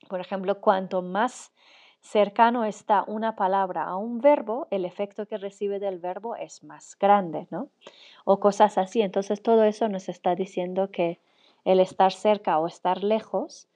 [0.09, 1.53] por ejemplo, cuanto más
[2.01, 6.97] cercano está una palabra a un verbo, el efecto que recibe del verbo es más
[6.99, 7.69] grande, ¿no?
[8.25, 9.03] O cosas así.
[9.03, 11.21] Entonces, todo eso nos está diciendo que
[11.65, 13.69] el estar cerca o estar lejos,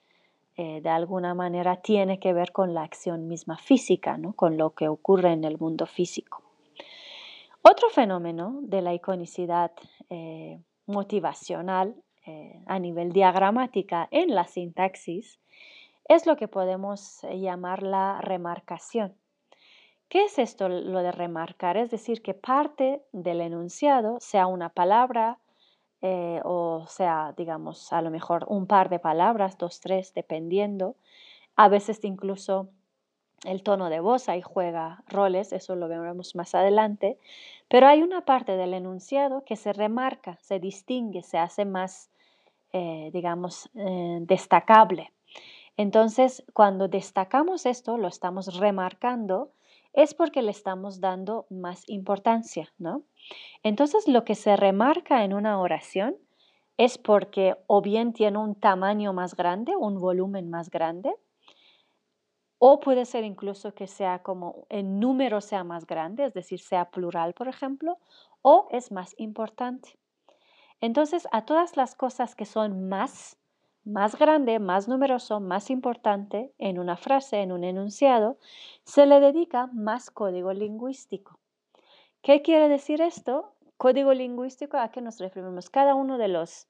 [0.57, 4.33] eh, de alguna manera, tiene que ver con la acción misma física, ¿no?
[4.33, 6.41] Con lo que ocurre en el mundo físico.
[7.61, 9.71] Otro fenómeno de la iconicidad
[10.09, 15.39] eh, motivacional eh, a nivel diagramática en la sintaxis
[16.07, 19.15] es lo que podemos llamar la remarcación.
[20.07, 21.77] ¿Qué es esto lo de remarcar?
[21.77, 25.39] Es decir, que parte del enunciado sea una palabra
[26.43, 30.95] o sea, digamos, a lo mejor un par de palabras, dos, tres, dependiendo.
[31.55, 32.69] A veces incluso
[33.43, 37.17] el tono de voz ahí juega roles, eso lo veremos más adelante,
[37.67, 42.09] pero hay una parte del enunciado que se remarca, se distingue, se hace más,
[42.73, 45.11] eh, digamos, eh, destacable.
[45.77, 49.51] Entonces, cuando destacamos esto, lo estamos remarcando,
[49.95, 53.03] es porque le estamos dando más importancia, ¿no?
[53.63, 56.17] Entonces, lo que se remarca en una oración
[56.77, 61.15] es porque o bien tiene un tamaño más grande, un volumen más grande,
[62.57, 66.89] o puede ser incluso que sea como el número sea más grande, es decir, sea
[66.89, 67.97] plural, por ejemplo,
[68.41, 69.97] o es más importante.
[70.81, 73.37] Entonces, a todas las cosas que son más,
[73.85, 78.37] más grande, más numeroso, más importante en una frase, en un enunciado,
[78.83, 81.39] se le dedica más código lingüístico.
[82.21, 83.53] ¿Qué quiere decir esto?
[83.77, 85.69] Código lingüístico, ¿a qué nos referimos?
[85.69, 86.67] Cada uno de los,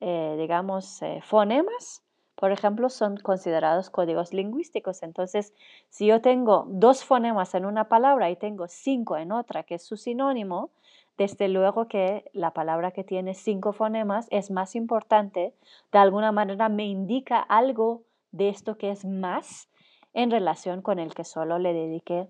[0.00, 5.02] eh, digamos, eh, fonemas por ejemplo, son considerados códigos lingüísticos.
[5.02, 5.54] Entonces,
[5.88, 9.84] si yo tengo dos fonemas en una palabra y tengo cinco en otra, que es
[9.84, 10.70] su sinónimo,
[11.16, 15.54] desde luego que la palabra que tiene cinco fonemas es más importante,
[15.92, 19.68] de alguna manera me indica algo de esto que es más
[20.12, 22.28] en relación con el que solo le dedique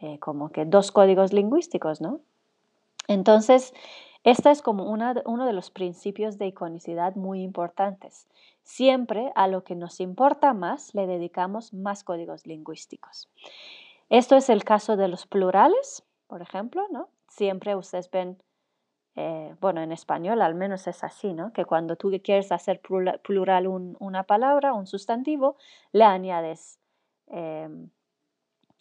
[0.00, 2.20] eh, como que dos códigos lingüísticos, ¿no?
[3.08, 3.74] Entonces,
[4.24, 8.28] esta es como uno de los principios de iconicidad muy importantes.
[8.62, 13.28] Siempre a lo que nos importa más le dedicamos más códigos lingüísticos.
[14.10, 17.08] Esto es el caso de los plurales, por ejemplo, ¿no?
[17.32, 18.42] Siempre ustedes ven,
[19.16, 21.50] eh, bueno, en español al menos es así, ¿no?
[21.54, 23.66] Que cuando tú quieres hacer plural,
[23.98, 25.56] una palabra, un sustantivo,
[25.92, 26.78] le añades
[27.28, 27.88] em,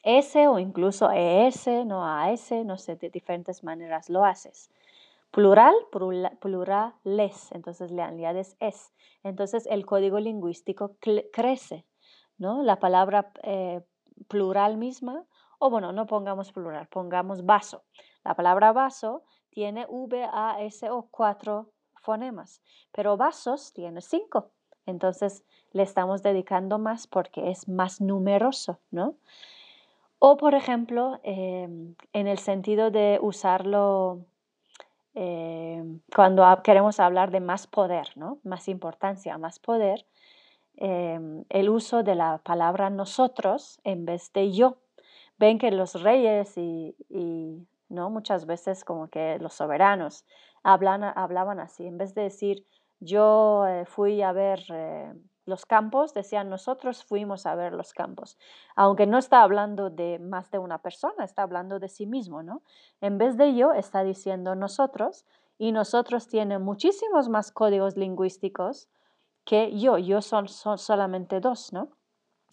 [0.03, 4.69] S o incluso ES, no AS, no sé, de diferentes maneras lo haces.
[5.31, 5.75] Plural,
[6.41, 8.91] plurales, entonces le añades es.
[9.23, 10.97] Entonces el código lingüístico
[11.31, 11.85] crece,
[12.37, 12.63] ¿no?
[12.63, 13.81] La palabra eh,
[14.27, 15.25] plural misma,
[15.57, 17.83] o bueno, no pongamos plural, pongamos vaso.
[18.23, 24.49] La palabra vaso tiene V, A, S o cuatro fonemas, pero vasos tiene cinco.
[24.85, 29.15] Entonces le estamos dedicando más porque es más numeroso, ¿no?
[30.19, 34.25] O por ejemplo, em, en el sentido de usarlo
[35.13, 35.83] eh,
[36.15, 38.39] cuando queremos hablar de más poder, ¿no?
[38.43, 40.05] más importancia, más poder,
[40.77, 44.77] em, el uso de la palabra nosotros en vez de yo.
[45.37, 46.95] Ven que los reyes y,
[47.91, 48.09] ¿no?
[48.09, 50.25] muchas veces como que los soberanos
[50.63, 52.65] hablan, hablaban así, en vez de decir
[52.99, 55.13] yo eh, fui a ver eh,
[55.45, 58.37] los campos, decían nosotros fuimos a ver los campos,
[58.75, 62.61] aunque no está hablando de más de una persona, está hablando de sí mismo, ¿no?
[63.01, 65.25] En vez de yo, está diciendo nosotros,
[65.57, 68.89] y nosotros tiene muchísimos más códigos lingüísticos
[69.45, 71.89] que yo, yo son, son solamente dos, ¿no?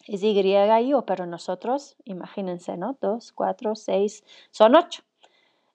[0.07, 2.98] Es Y y yo, pero nosotros, imagínense, ¿no?
[3.00, 5.08] Dos, cuatro, seis, son ocho.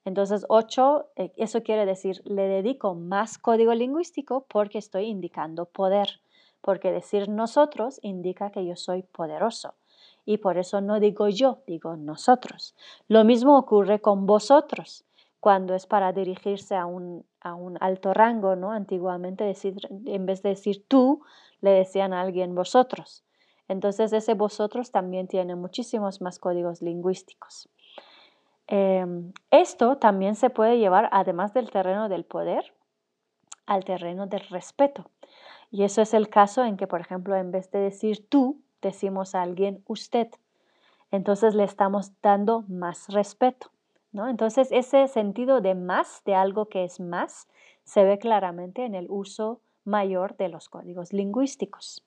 [0.06, 6.20] Entonces, ocho, eh, eso quiere decir, le dedico más código lingüístico porque estoy indicando poder
[6.64, 9.76] porque decir nosotros indica que yo soy poderoso.
[10.26, 12.74] Y por eso no digo yo, digo nosotros.
[13.10, 15.04] Lo mismo ocurre con vosotros,
[15.42, 17.26] cuando es para dirigirse a un,
[17.82, 18.72] alto rango, ¿no?
[18.72, 19.76] Antiguamente decir,
[20.06, 21.22] en vez de decir tú,
[21.60, 23.26] le decían a alguien vosotros.
[23.68, 27.68] Entonces ese vosotros también tiene muchísimos más códigos lingüísticos.
[28.68, 32.74] Em, esto también se puede llevar, además del terreno del poder,
[33.66, 35.10] al terreno del respeto.
[35.72, 39.36] Y eso es el caso en que, por ejemplo, en vez de decir tú, decimos
[39.36, 40.28] a alguien usted.
[41.12, 43.72] Entonces le estamos dando más respeto.
[44.14, 44.30] ¿no?
[44.30, 47.48] Entonces ese sentido de más, de algo que es más,
[47.84, 52.04] se ve claramente en el uso mayor de los códigos lingüísticos.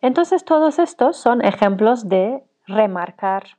[0.00, 3.58] Entonces todos estos son ejemplos de remarcar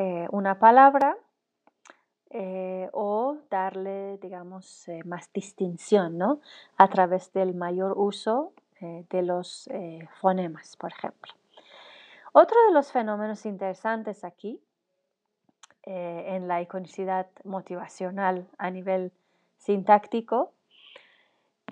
[0.00, 1.16] eh, una palabra
[2.30, 6.40] eh, o darle, digamos, eh, más distinción, ¿no?
[6.76, 9.68] A través del mayor uso de los
[10.20, 11.32] fonemas, por ejemplo.
[12.30, 14.62] Otro de los fenómenos interesantes aquí
[15.82, 19.10] en la iconicidad motivacional a nivel
[19.56, 20.52] sintáctico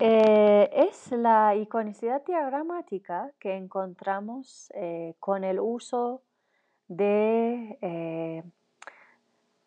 [0.01, 4.73] es la iconicidad diagramática que encontramos
[5.21, 6.23] con el uso
[6.89, 8.43] de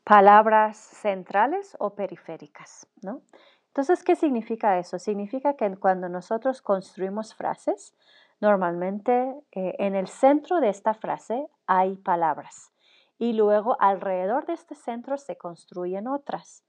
[0.10, 2.88] palabras centrales o periféricas.
[3.04, 3.22] ¿no?
[3.68, 4.98] Entonces, ¿qué significa eso?
[4.98, 7.94] Significa que cuando nosotros construimos frases,
[8.42, 12.72] normalmente eh, en el centro de esta frase hay palabras
[13.20, 16.64] y luego alrededor de este centro se construyen otras.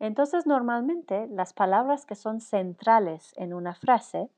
[0.00, 4.30] Entonces, normalmente las palabras que son centrales en una frase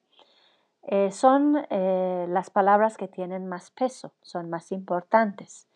[0.85, 5.69] eh, son eh, las palabras que tienen más peso, son más importantes.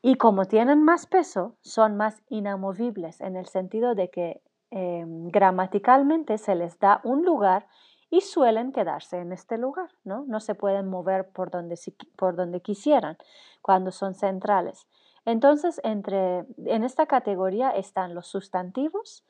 [0.00, 6.38] Y como tienen más peso, son más inamovibles en el sentido de que em, gramaticalmente
[6.38, 7.66] se les da un lugar
[8.10, 10.24] y suelen quedarse en este lugar, ¿no?
[10.26, 11.78] No se pueden mover por donde,
[12.16, 13.16] por donde quisieran
[13.62, 14.86] cuando son centrales.
[15.24, 19.24] Entonces, entre, en esta categoría están los sustantivos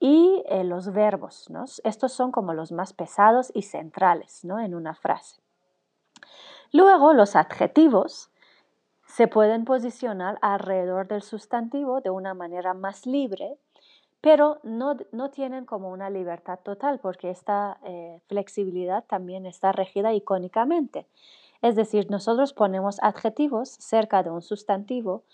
[0.00, 1.66] y eh, los verbos, ¿no?
[1.84, 4.58] Estos son como los más pesados y centrales, ¿no?
[4.58, 5.40] En una frase.
[6.72, 8.30] Luego, los adjetivos
[9.06, 13.58] se pueden posicionar alrededor del sustantivo de una manera más libre,
[14.20, 14.96] pero no,
[15.30, 21.06] tienen como una libertad total porque esta eh, flexibilidad también está regida icónicamente.
[21.60, 25.24] Es decir, nosotros ponemos adjetivos cerca de un sustantivo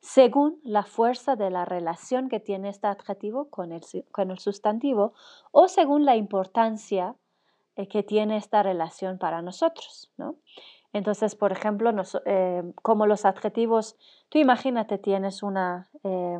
[0.00, 3.82] según la fuerza de la relación que tiene este adjetivo con el,
[4.12, 5.14] con el sustantivo
[5.52, 7.14] o según la importancia
[7.76, 10.10] eh, que tiene esta relación para nosotros.
[10.16, 10.36] ¿no?
[10.92, 11.92] Entonces, por ejemplo,
[12.24, 13.96] eh, como los adjetivos,
[14.28, 16.38] tú imagínate, tienes una, eh,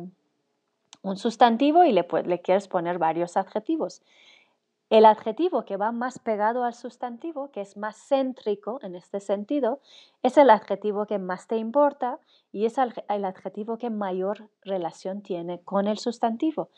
[1.03, 4.01] un sustantivo y le, le quieres poner varios adjetivos.
[4.89, 9.81] El adjetivo que va más pegado al sustantivo, que es más céntrico en este sentido,
[10.23, 12.19] es el adjetivo que más te importa
[12.53, 16.69] y es el adjetivo que mayor relación tiene con el sustantivo.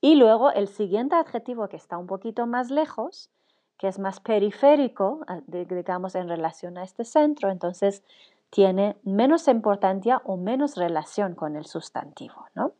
[0.00, 3.30] Y luego el siguiente adjetivo que está un poquito más lejos
[3.78, 8.02] que es más periférico, digamos, en relación a este centro, entonces
[8.50, 12.46] tiene menos importancia o menos relación con el sustantivo.
[12.54, 12.72] ¿no?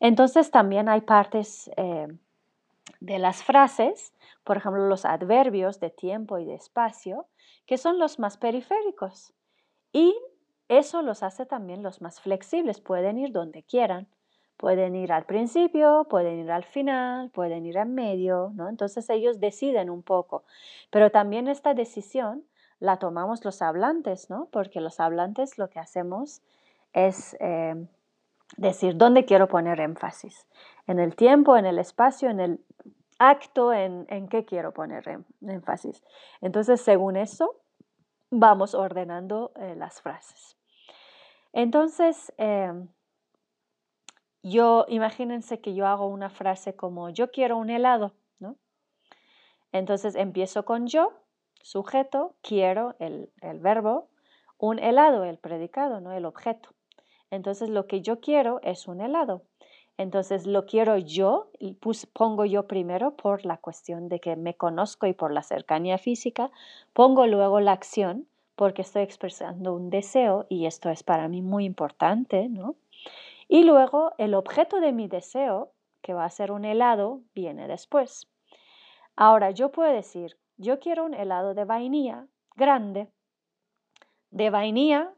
[0.00, 2.08] Entonces también hay partes eh,
[3.00, 4.12] de las frases,
[4.44, 7.26] por ejemplo, los adverbios de tiempo y de espacio,
[7.66, 9.32] que son los más periféricos.
[9.92, 10.14] Y
[10.68, 14.08] eso los hace también los más flexibles, pueden ir donde quieran.
[14.56, 18.70] Pueden ir al principio, pueden ir al final, pueden ir en medio, ¿no?
[18.70, 20.44] Entonces ellos deciden un poco.
[20.90, 22.42] Pero también esta decisión
[22.80, 24.48] la tomamos los hablantes, ¿no?
[24.50, 26.40] Porque los hablantes lo que hacemos
[26.94, 27.86] es eh,
[28.56, 30.46] decir dónde quiero poner énfasis.
[30.86, 32.60] En el tiempo, en el espacio, en el
[33.18, 36.02] acto, en, qué quiero poner em, énfasis.
[36.40, 37.60] Entonces, según eso,
[38.30, 40.56] vamos ordenando eh, las frases.
[41.52, 42.88] Entonces, em,
[44.42, 48.56] yo, imagínense que yo hago una frase como yo quiero un helado, ¿no?
[49.72, 51.12] Entonces empiezo con yo,
[51.62, 54.08] sujeto, quiero, el, verbo,
[54.58, 56.12] un helado, el predicado, ¿no?
[56.12, 56.68] El objeto.
[57.30, 59.42] Entonces lo que yo quiero es un helado.
[59.98, 61.50] Entonces lo quiero yo
[62.12, 66.50] pongo yo primero por la cuestión de que me conozco y por la cercanía física,
[66.92, 68.26] pongo luego la acción
[68.56, 72.74] porque estoy expresando un deseo y esto es para mí muy importante, ¿no?
[73.48, 75.72] Y luego el objeto de mi deseo,
[76.02, 78.28] que va a ser un helado, viene después.
[79.14, 83.08] Ahora yo puedo decir, yo quiero un helado de vainilla grande.
[84.30, 85.12] De vainilla,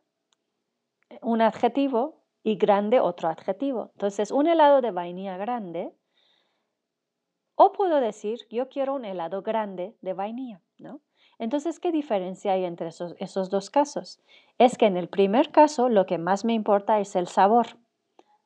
[1.22, 3.91] un adjetivo y grande otro adjetivo.
[3.95, 5.93] Entonces, un helado de vainilla grande.
[7.55, 11.01] O puedo decir, yo quiero un helado grande de vainilla, ¿no?
[11.39, 14.20] Entonces, ¿qué diferencia hay entre esos, esos dos casos?
[14.59, 17.78] Es que en el primer caso lo que más me importa es el sabor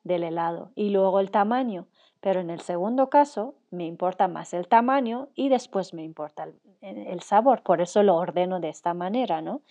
[0.04, 1.86] del helado y luego el tamaño.
[2.20, 6.46] Pero en el segundo caso me importa más el tamaño y después me importa
[6.80, 7.62] el, sabor.
[7.62, 9.62] Por eso lo ordeno de esta manera, ¿no?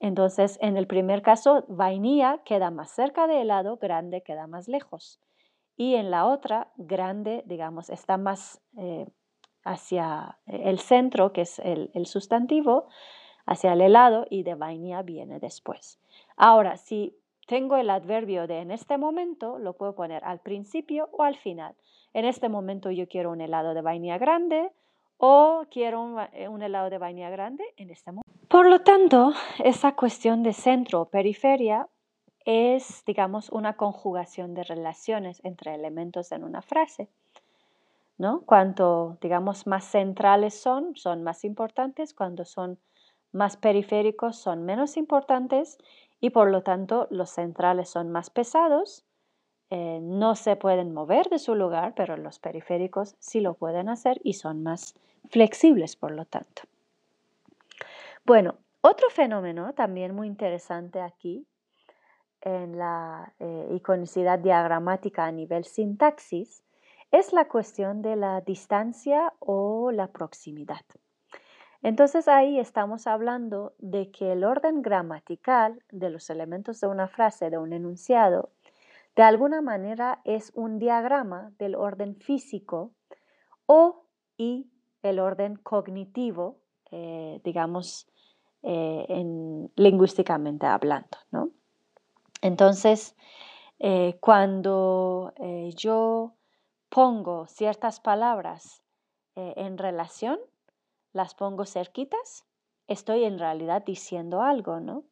[0.00, 5.20] Entonces, en el primer caso, vainilla queda más cerca de helado, grande queda más lejos.
[5.76, 9.06] Y en la otra, grande, digamos, está más eh,
[9.64, 12.88] hacia el centro, que es el, el, sustantivo,
[13.46, 16.00] hacia el helado y de vainilla viene después.
[16.36, 17.16] Ahora, si
[17.46, 21.74] tengo el adverbio de en este momento, lo puedo poner al principio o al final.
[22.12, 24.70] En este momento yo quiero un helado de vainilla grande
[25.18, 28.30] o quiero un, eh, helado de vainilla grande en este momento.
[28.48, 31.88] Por lo tanto, esa cuestión de centro o periferia
[32.44, 37.08] es, digamos, una conjugación de relaciones entre elementos en una frase.
[38.18, 38.42] ¿no?
[38.42, 42.78] Cuanto, digamos, más centrales son, son más importantes, cuando son
[43.32, 45.78] más periféricos son menos importantes
[46.20, 49.04] y por lo tanto los centrales son más pesados,
[49.70, 54.20] eh, no se pueden mover de su lugar, pero los periféricos sí lo pueden hacer
[54.22, 54.94] y son más
[55.30, 56.62] flexibles por lo tanto.
[58.24, 61.46] Bueno, otro fenómeno también muy interesante aquí
[62.42, 66.62] en la eh, iconicidad diagramática a nivel sintaxis
[67.10, 70.84] es la cuestión de la distancia o la proximidad.
[71.82, 77.50] Entonces ahí estamos hablando de que el orden gramatical de los elementos de una frase,
[77.50, 78.50] de un enunciado,
[79.16, 82.92] de alguna manera es un diagrama del orden físico
[83.66, 84.06] o
[84.36, 84.70] y
[85.02, 86.58] el orden cognitivo,
[86.90, 88.08] eh, digamos,
[88.62, 91.18] eh, en, lingüísticamente hablando.
[91.30, 91.50] ¿no?
[92.40, 93.14] Entonces,
[93.78, 95.32] eh, cuando
[95.76, 96.34] yo
[96.88, 98.82] pongo ciertas palabras
[99.36, 100.38] en relación,
[101.12, 102.44] las pongo cerquitas,
[102.86, 105.04] estoy en realidad diciendo algo, ¿no?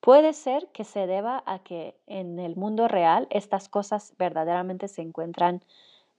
[0.00, 5.02] Puede ser que se deba a que en el mundo real estas cosas verdaderamente se
[5.02, 5.62] encuentran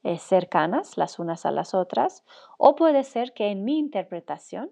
[0.04, 2.24] eh, cercanas las unas a las otras,
[2.58, 4.72] o puede ser que en mi interpretación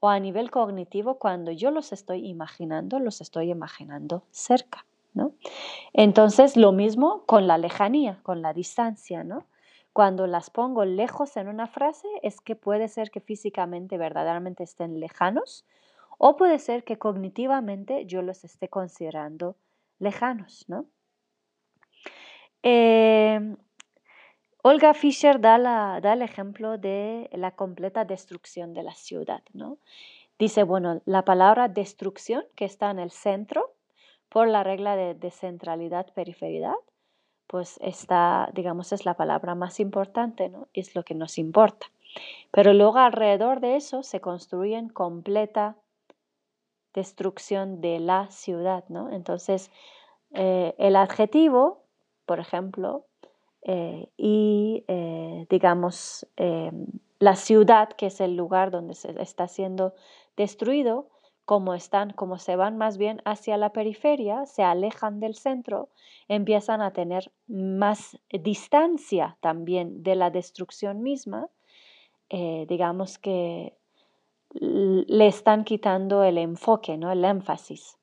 [0.00, 5.32] o a nivel cognitivo, cuando yo los estoy imaginando, los estoy imaginando cerca, ¿no?
[5.92, 9.46] Entonces, lo mismo con la lejanía, con la distancia, ¿no?
[9.92, 15.00] Cuando las pongo lejos en una frase es que puede ser que físicamente verdaderamente estén
[15.00, 15.64] lejanos
[16.18, 19.56] o puede ser que cognitivamente yo los esté considerando
[19.98, 20.86] lejanos, ¿no?
[22.62, 23.56] Em,
[24.62, 25.58] Olga Fischer da,
[26.00, 29.78] da, el ejemplo de la completa destrucción de la ciudad, ¿no?
[30.38, 33.74] Dice, bueno, la palabra destrucción que está en el centro
[34.28, 36.74] por la regla de descentralidad-periferidad,
[37.46, 40.68] pues esta, digamos, es la palabra más importante, ¿no?
[40.74, 41.86] Es lo que nos importa.
[42.50, 45.76] Pero luego alrededor de eso se construyen completa
[46.94, 49.10] destrucción de la ciudad, ¿no?
[49.12, 49.70] Entonces,
[50.32, 51.84] eh, el adjetivo,
[52.26, 53.06] por ejemplo,
[53.62, 56.26] eh, y eh, digamos,
[57.18, 59.94] la ciudad, que es el lugar donde se está siendo
[60.36, 61.08] destruido,
[61.44, 65.88] como están, como se van más bien hacia la periferia, se alejan del centro,
[66.28, 71.48] empiezan a tener más distancia también de la destrucción misma,
[72.30, 73.78] digamos que
[74.50, 77.12] le están quitando el enfoque, ¿no?
[77.12, 77.98] el énfasis.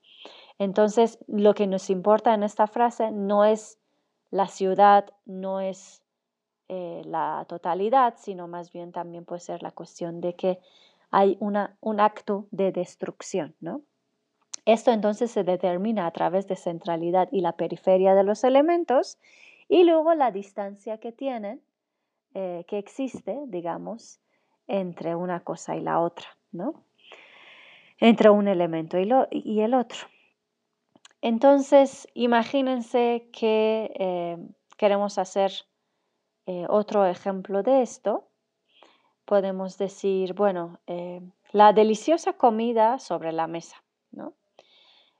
[0.58, 3.80] Entonces, lo que nos importa en esta frase no es
[4.32, 6.02] la ciudad, no es
[6.70, 10.60] eh, la totalidad, sino más bien también puede ser la cuestión de que
[11.12, 13.56] hay una, un acto de destrucción.
[13.60, 13.82] ¿no?
[14.66, 19.18] Esto entonces se determina a través de centralidad y la periferia de los elementos
[19.68, 21.62] y luego la distancia que tienen,
[22.34, 24.20] eh, que existe, digamos,
[24.68, 26.35] entre una cosa y la otra,
[27.99, 28.97] entre un elemento
[29.32, 29.99] y el otro.
[31.22, 34.38] Entonces, imagínense que eh,
[34.78, 35.51] queremos hacer
[36.45, 38.30] eh, otro ejemplo de esto
[39.26, 44.34] podemos decir, bueno, eh, la deliciosa comida sobre la mesa, ¿no?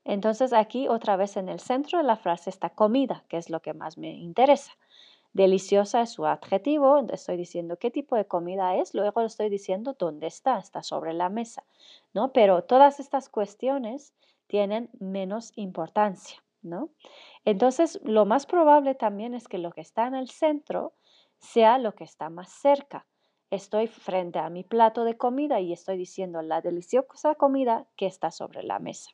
[0.04, 3.62] Entonces aquí otra vez en el centro de la frase está comida, que es lo
[3.62, 4.72] que más me interesa.
[5.36, 10.28] Deliciosa es su adjetivo, estoy diciendo qué tipo de comida es, luego estoy diciendo dónde
[10.28, 11.66] está, está sobre la mesa,
[12.14, 12.32] ¿no?
[12.32, 14.14] Pero todas estas cuestiones
[14.48, 16.88] tienen menos importancia, ¿no?
[17.44, 20.94] Entonces, lo más probable también es que lo que está en el centro
[21.38, 23.06] sea lo que está más cerca
[23.52, 28.32] estoy frente a mi plato de comida y estoy diciendo la deliciosa comida que está
[28.32, 29.12] sobre la mesa.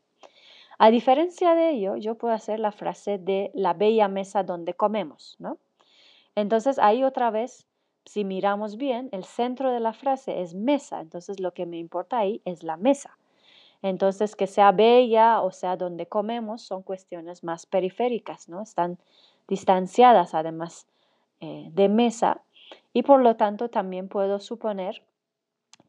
[0.77, 5.35] A diferencia de ello, yo puedo hacer la frase de la bella mesa donde comemos,
[5.39, 5.57] ¿no?
[6.35, 7.67] Entonces ahí otra vez,
[8.05, 12.19] si miramos bien, el centro de la frase es mesa, entonces lo que me importa
[12.19, 13.17] ahí es la mesa.
[13.81, 18.61] Entonces, que sea bella o sea donde comemos son cuestiones más periféricas, ¿no?
[18.61, 18.99] Están
[19.47, 20.87] distanciadas además
[21.39, 22.41] eh, de mesa
[22.93, 25.03] y por lo tanto también puedo suponer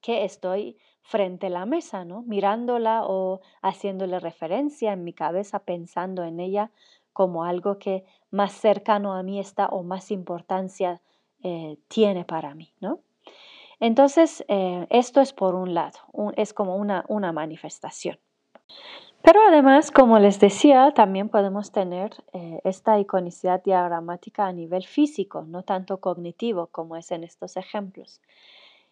[0.00, 2.22] que estoy frente a la mesa, ¿no?
[2.22, 6.70] Mirándola o haciéndole referencia en mi cabeza, pensando en ella
[7.12, 11.00] como algo que más cercano a mí está o más importancia
[11.44, 13.00] eh, tiene para mí, ¿no?
[13.80, 15.98] Entonces, eh, esto es por un lado,
[16.36, 18.16] es como una, una manifestación.
[19.22, 25.42] Pero además, como les decía, también podemos tener eh, esta iconicidad diagramática a nivel físico,
[25.42, 28.20] no tanto cognitivo como es en estos ejemplos.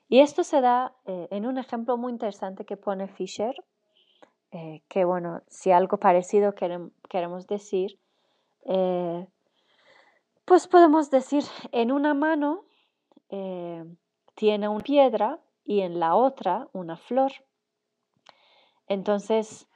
[0.08, 3.54] Y esto se da en un ejemplo muy interesante que pone Fisher,
[4.50, 6.52] que bueno, si algo parecido
[7.08, 7.96] queremos decir,
[8.64, 9.26] eh,
[10.44, 12.64] pues podemos decir, en una mano
[13.28, 13.84] eh,
[14.34, 17.32] tiene una piedra y en la otra una flor.
[18.88, 19.68] Entonces,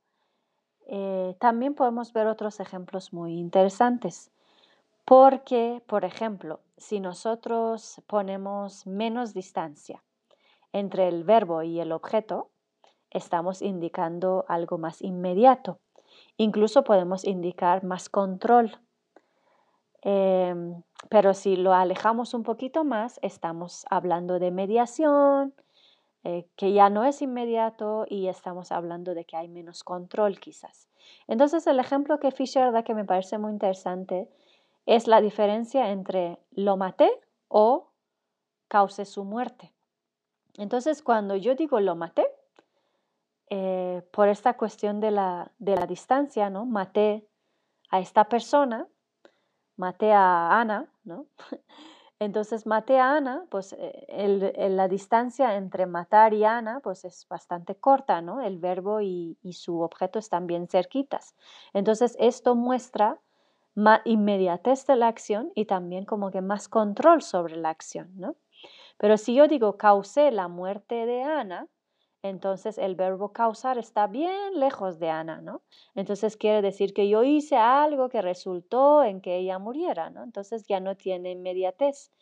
[0.88, 4.30] eh, también podemos ver otros ejemplos muy interesantes.
[5.04, 10.02] Porque, por ejemplo, si nosotros ponemos menos distancia
[10.72, 12.50] entre el verbo y el objeto,
[13.10, 15.78] estamos indicando algo más inmediato.
[16.36, 18.78] Incluso podemos indicar más control.
[20.02, 25.54] Em, pero si lo alejamos un poquito más, estamos hablando de mediación,
[26.24, 30.88] eh, que ya no es inmediato y estamos hablando de que hay menos control quizás.
[31.26, 34.28] Entonces el ejemplo que Fisher da que me parece muy interesante
[34.86, 37.10] es la diferencia entre lo maté
[37.48, 37.90] o
[38.68, 39.72] causé su muerte.
[40.56, 42.26] Entonces, cuando yo digo lo maté,
[43.50, 45.50] eh, por esta cuestión de la,
[45.86, 46.64] distancia, ¿no?
[46.64, 47.28] Maté
[47.90, 48.88] a esta persona,
[49.76, 51.26] maté a Ana, ¿no?
[52.20, 57.74] Entonces maté a Ana, pues eh, la distancia entre matar y Ana pues es bastante
[57.74, 58.40] corta, ¿no?
[58.40, 61.34] El verbo y, y su objeto están bien cerquitas.
[61.72, 63.20] Entonces esto muestra
[64.04, 68.36] inmediatez de la acción y también como que más control sobre la acción, ¿no?
[68.98, 71.68] Pero si yo digo causé la muerte de Ana,
[72.22, 75.60] entonces el verbo causar está bien lejos de Ana, ¿no?
[75.94, 80.22] Entonces quiere decir que yo hice algo que resultó en que ella muriera, ¿no?
[80.22, 82.12] Entonces ya no tiene inmediatez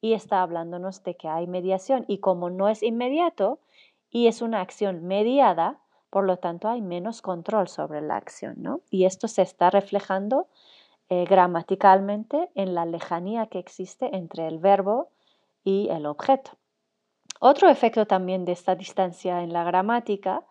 [0.00, 3.60] y está hablándonos de que hay mediación y como no es inmediato
[4.10, 8.80] y es una acción mediada, por lo tanto hay menos control sobre la acción, ¿no?
[8.90, 10.48] Y esto se está reflejando
[11.14, 15.10] eh, gramaticalmente en la lejanía que existe entre el verbo
[15.62, 16.52] y el objeto.
[17.38, 20.42] Otro efecto también de esta distancia en la gramática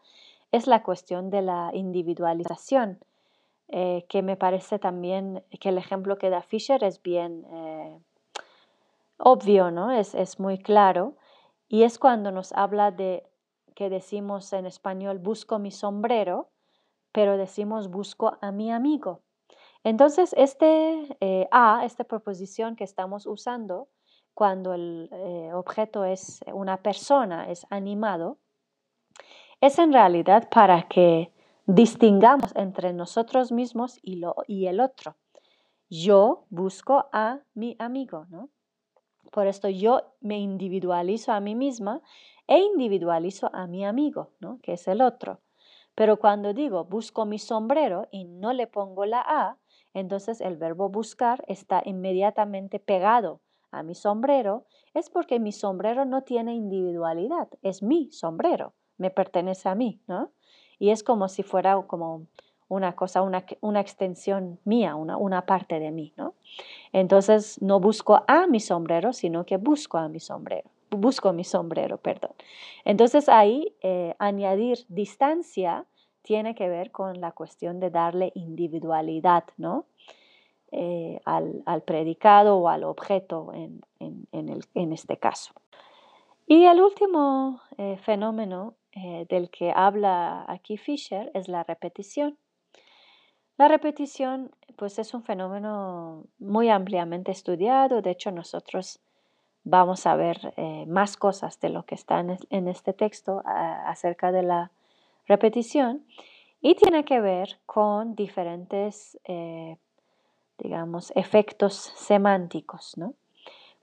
[0.51, 2.99] es la cuestión de la individualización,
[3.69, 7.97] eh, que me parece también que el ejemplo que da Fisher es bien eh,
[9.17, 9.89] obvio, ¿no?
[9.89, 11.15] Es, es muy claro,
[11.69, 13.23] y es cuando nos habla de
[13.73, 16.49] que decimos en español busco mi sombrero,
[17.11, 19.21] pero decimos busco a mi amigo.
[19.83, 23.89] Entonces, este eh, a, esta proposición que estamos usando
[24.33, 28.37] cuando el eh, objeto es una persona, es animado,
[29.59, 31.31] es en realidad para que
[31.65, 35.15] distingamos entre nosotros mismos y, lo, y el otro.
[35.89, 38.49] Yo busco a mi amigo, ¿no?
[39.31, 42.01] Por esto yo me individualizo a mí misma
[42.47, 44.59] e individualizo a mi amigo, ¿no?
[44.61, 45.39] Que es el otro.
[45.95, 49.57] Pero cuando digo busco mi sombrero y no le pongo la A,
[49.93, 56.23] entonces el verbo buscar está inmediatamente pegado a mi sombrero, es porque mi sombrero no
[56.23, 60.31] tiene individualidad, es mi sombrero, me pertenece a mí, ¿no?
[60.77, 62.27] Y es como si fuera como
[62.67, 66.35] una cosa, una, una extensión mía, una, una, parte de mí, ¿no?
[66.93, 71.97] Entonces no busco a mi sombrero, sino que busco a mi sombrero, busco mi sombrero,
[71.97, 72.31] perdón.
[72.85, 75.85] Entonces ahí eh, añadir distancia
[76.21, 79.85] tiene que ver con la cuestión de darle individualidad, ¿no?
[80.73, 85.53] Eh, al, predicado o al objeto en, este caso.
[86.47, 92.37] Y el último eh, fenómeno eh, del que habla aquí Fisher es la repetición.
[93.57, 99.01] La repetición pues es un fenómeno muy ampliamente estudiado, de hecho nosotros
[99.65, 100.53] vamos a ver
[100.87, 104.71] más cosas de lo que está en, este texto acerca de la
[105.31, 106.05] repetición
[106.61, 109.17] y tiene que ver con diferentes
[110.61, 113.15] digamos, efectos semánticos, ¿no?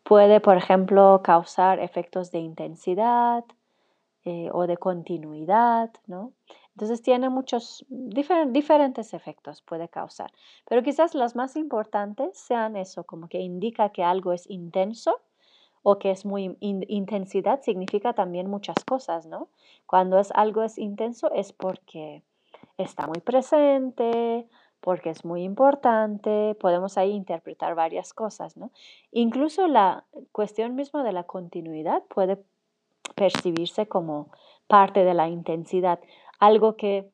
[0.04, 3.44] Puede, por ejemplo, causar efectos de intensidad
[4.24, 6.32] eh, o de continuidad, ¿no?
[6.74, 10.30] Entonces tiene muchos diferentes efectos, puede causar.
[10.68, 15.20] Pero quizás los más importantes sean eso, como que indica que algo es intenso
[15.82, 19.48] o que es muy intensidad significa también muchas cosas, ¿no?
[19.86, 22.22] Cuando es algo es intenso es porque
[22.76, 24.46] está muy presente
[24.80, 28.70] porque es muy importante, podemos ahí interpretar varias cosas, ¿no?
[29.10, 32.38] Incluso la cuestión misma de la continuidad puede
[33.14, 34.30] percibirse como
[34.68, 35.98] parte de la intensidad,
[36.38, 37.10] algo que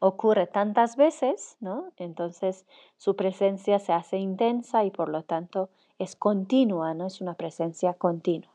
[0.00, 1.92] ocurre tantas veces, ¿no?
[1.96, 2.66] Entonces
[2.96, 5.68] su presencia se hace intensa y por lo tanto
[5.98, 7.06] es continua, ¿no?
[7.06, 8.50] Es una presencia continua.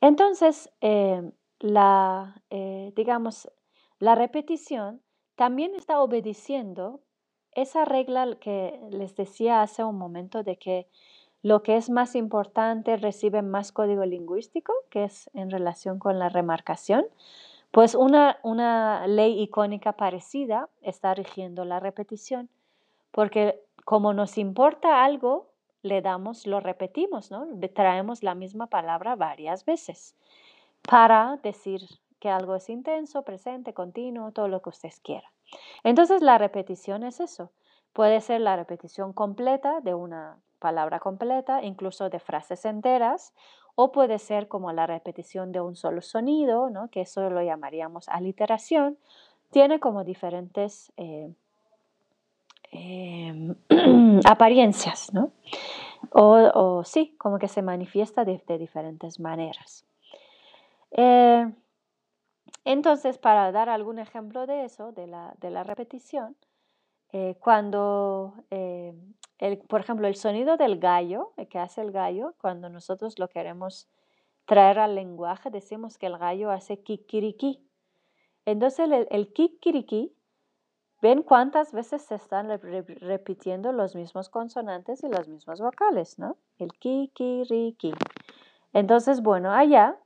[0.00, 3.50] Entonces, eh, la, eh, digamos,
[3.98, 5.00] la repetición
[5.36, 7.00] también está obedeciendo
[7.52, 10.86] esa regla que les decía hace un momento de que
[11.42, 16.28] lo que es más importante recibe más código lingüístico, que es en relación con la
[16.28, 17.06] remarcación,
[17.70, 22.48] pues una, una ley icónica parecida está rigiendo la repetición,
[23.10, 25.49] porque como nos importa algo,
[25.82, 27.46] le damos, lo repetimos, ¿no?
[27.74, 30.16] Traemos la misma palabra varias veces
[30.82, 31.82] para decir
[32.18, 35.30] que algo es intenso, presente, continuo, todo lo que ustedes quieran.
[35.84, 37.50] Entonces la repetición es eso.
[37.92, 43.32] Puede ser la repetición completa de una palabra completa, incluso de frases enteras,
[43.74, 46.88] o puede ser como la repetición de un solo sonido, ¿no?
[46.88, 48.98] que eso lo llamaríamos aliteración.
[49.50, 51.32] Tiene como diferentes eh,
[52.70, 53.54] em,
[54.24, 55.32] apariencias, ¿no?
[56.12, 59.84] O, sí, como que se manifiesta de, diferentes maneras.
[60.92, 61.46] Eh,
[62.64, 66.36] entonces, para dar algún ejemplo de eso, de la, repetición,
[67.12, 68.94] eh, cuando, eh,
[69.68, 73.88] por ejemplo, el sonido del gallo, que hace el gallo, cuando nosotros lo queremos
[74.46, 77.62] traer al lenguaje, decimos que el gallo hace kikiriki.
[78.46, 80.12] Entonces, el, el kikiriki,
[81.00, 82.48] ven cuántas veces se están
[83.00, 86.36] repitiendo los mismos consonantes y las mismas vocales, ¿no?
[86.58, 87.92] El kikiriki.
[88.72, 89.98] Entonces, bueno, allá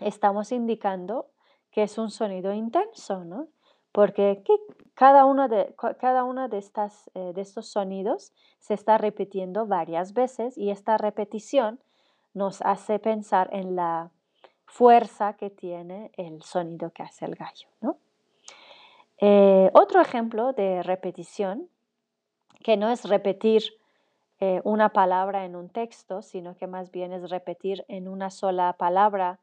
[0.00, 1.26] estamos indicando
[1.70, 3.48] que es un sonido intenso, ¿no?
[3.92, 4.42] Porque
[4.94, 10.58] cada uno de, cada de, estas, eh, de estos sonidos se está repitiendo varias veces
[10.58, 11.80] y esta repetición
[12.34, 14.10] nos hace pensar en la
[14.66, 17.68] fuerza que tiene el sonido que hace el gallo.
[17.80, 17.96] ¿no?
[19.18, 21.68] Eh, otro ejemplo de repetición,
[22.62, 23.62] que no es repetir
[24.40, 28.74] eh, una palabra en un texto, sino que más bien es repetir en una sola
[28.74, 29.40] palabra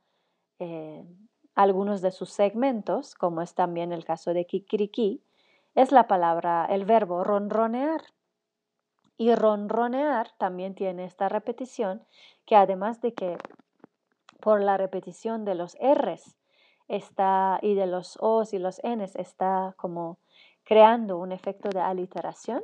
[1.56, 5.22] algunos de sus segmentos, como es también el caso de kikiriki,
[5.76, 8.02] es la palabra, el verbo ronronear.
[9.18, 12.04] Y ronronear también tiene esta repetición
[12.46, 13.38] que además de que
[14.40, 16.36] por la repetición de los R's
[16.96, 20.18] está, y de los O's y los N's está como
[20.64, 22.62] creando un efecto de aliteración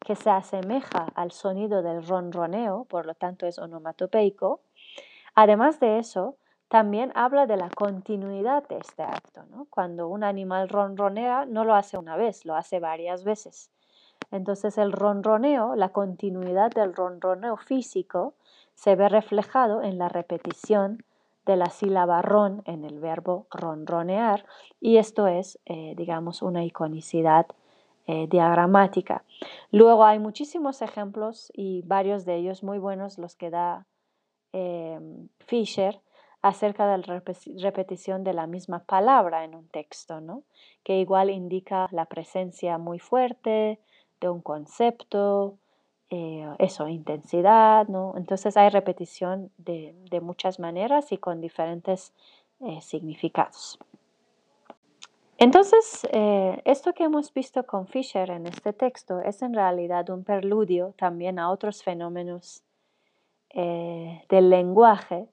[0.00, 4.60] que se asemeja al sonido del ronroneo, por lo tanto es onomatopeico.
[5.34, 6.36] Además de eso,
[6.68, 9.42] también habla de la continuidad de este acto.
[9.70, 13.70] Cuando un animal ronronea, no lo hace una vez, lo hace varias veces.
[14.30, 18.34] Entonces el ronroneo, la continuidad del ronroneo físico,
[18.74, 21.04] se ve reflejado en la repetición
[21.50, 24.46] de la sílaba ron en el verbo ronronear
[24.80, 27.46] y esto es, eh, digamos, una iconicidad
[28.06, 29.24] eh, diagramática.
[29.72, 33.86] Luego hay muchísimos ejemplos y varios de ellos muy buenos los que da
[34.52, 35.00] eh,
[35.40, 36.00] Fisher
[36.40, 37.22] acerca de la
[37.60, 40.44] repetición de la misma palabra en un texto, ¿no?
[40.84, 43.80] que igual indica la presencia muy fuerte
[44.20, 45.58] de un concepto,
[46.10, 48.14] eh, eso, intensidad, ¿no?
[48.16, 52.12] Entonces hay repetición de, muchas maneras y con diferentes
[52.60, 53.78] eh, significados.
[55.38, 60.24] Entonces, eh, esto que hemos visto con Fisher en este texto es en realidad un
[60.24, 62.64] preludio también a otros fenómenos
[63.52, 65.28] del lenguaje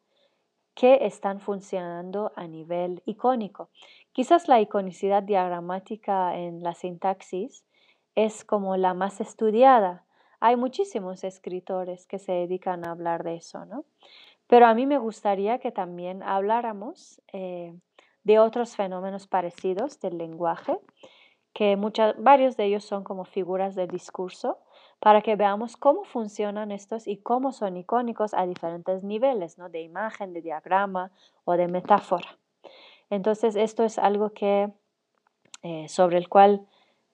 [0.74, 3.70] que están funcionando a nivel icónico,
[4.12, 7.64] quizás la iconicidad diagramática en la sintaxis
[8.16, 10.07] es como la más estudiada.
[10.40, 13.86] Hay muchísimos escritores que se dedican a hablar de eso, ¿no?
[14.48, 17.74] Pero a mí me gustaría que también habláramos eh,
[18.24, 20.78] de otros fenómenos parecidos del lenguaje,
[21.54, 21.76] que
[22.18, 24.60] varios de ellos son como figuras de discurso,
[25.00, 29.70] para que veamos cómo funcionan estos y cómo son icónicos a diferentes niveles, ¿no?
[29.70, 31.12] de imagen, de diagrama
[31.46, 32.38] o de metáfora.
[33.10, 34.72] Entonces, esto es algo que,
[35.64, 36.68] eh, sobre el cual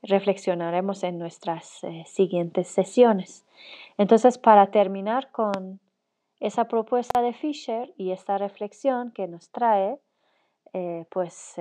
[0.04, 3.45] reflexionaremos en nuestras eh, siguientes sesiones.
[3.97, 5.80] Entonces, para terminar con
[6.39, 9.97] esa propuesta de Fisher y esta reflexión que nos trae,
[10.74, 11.56] eh, pues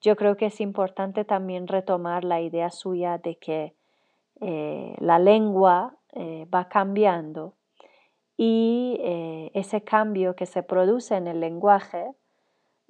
[0.00, 3.74] yo creo que es importante también retomar la idea suya de que
[4.40, 5.96] la lengua
[6.54, 7.54] va cambiando
[8.36, 9.00] y
[9.54, 12.14] ese cambio que se produce en el lenguaje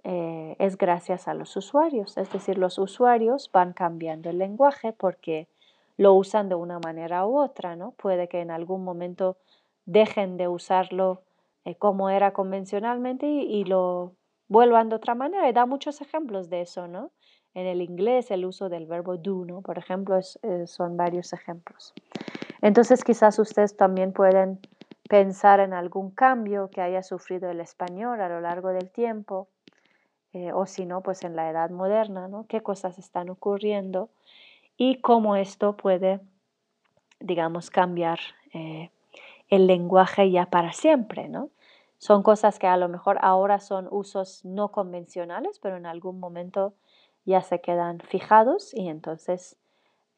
[0.09, 2.17] eh, es gracias a los usuarios.
[2.17, 5.49] Es decir, los usuarios van cambiando el lenguaje porque
[5.97, 7.91] lo usan de una manera u otra, ¿no?
[7.91, 9.37] Puede que en algún momento
[9.85, 11.23] dejen de usarlo
[11.65, 14.13] eh, como era convencionalmente y, lo
[14.47, 15.49] vuelvan de otra manera.
[15.49, 17.11] Y da muchos ejemplos de eso, ¿no?
[17.55, 19.61] En el inglés el uso del verbo do, ¿no?
[19.61, 21.93] Por ejemplo, eh, son varios ejemplos.
[22.63, 24.61] Entonces quizás ustedes también pueden
[25.09, 29.49] pensar en algún cambio que haya sufrido el español a lo largo del tiempo
[30.37, 32.45] eh, o si no, pues en la edad moderna, ¿no?
[32.47, 34.11] ¿Qué cosas están ocurriendo
[34.77, 36.21] y cómo esto puede,
[37.21, 38.19] digamos, cambiar
[38.53, 38.91] eh,
[39.49, 41.49] el lenguaje ya para siempre, ¿no?
[41.97, 46.75] Son cosas que a lo mejor ahora son usos no convencionales, pero en algún momento
[47.25, 49.57] ya se quedan fijados y entonces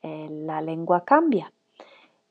[0.02, 1.52] eh, la lengua cambia.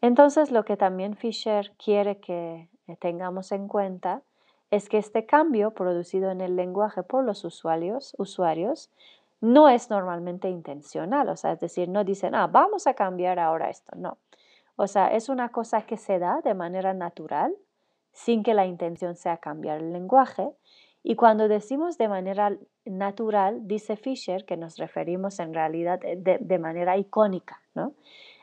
[0.02, 2.68] Entonces lo que también Fisher quiere que
[3.00, 4.24] tengamos en cuenta
[4.72, 8.92] es que este cambio producido en el lenguaje por los usuarios, usuarios
[9.40, 13.70] no es normalmente intencional, o sea, es decir, no dicen, ah, vamos a cambiar ahora
[13.70, 14.18] esto, no.
[14.76, 17.56] O sea, es una cosa que se da de manera natural,
[18.14, 20.50] sin que la intención sea cambiar el lenguaje.
[21.04, 26.60] Y cuando decimos de manera natural, dice Fisher que nos referimos en realidad de, de
[26.60, 27.94] manera icónica, ¿no?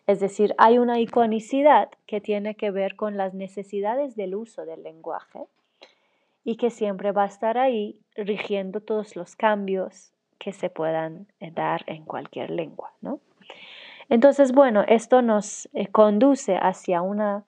[0.06, 4.82] Es decir, hay una iconicidad que tiene que ver con las necesidades del uso del
[4.82, 5.46] lenguaje
[6.44, 11.50] y que siempre va a estar ahí rigiendo todos los cambios que se puedan eh,
[11.50, 12.92] dar en cualquier lengua.
[13.00, 13.20] ¿no?
[14.10, 17.44] Entonces, bueno, esto nos eh, conduce hacia una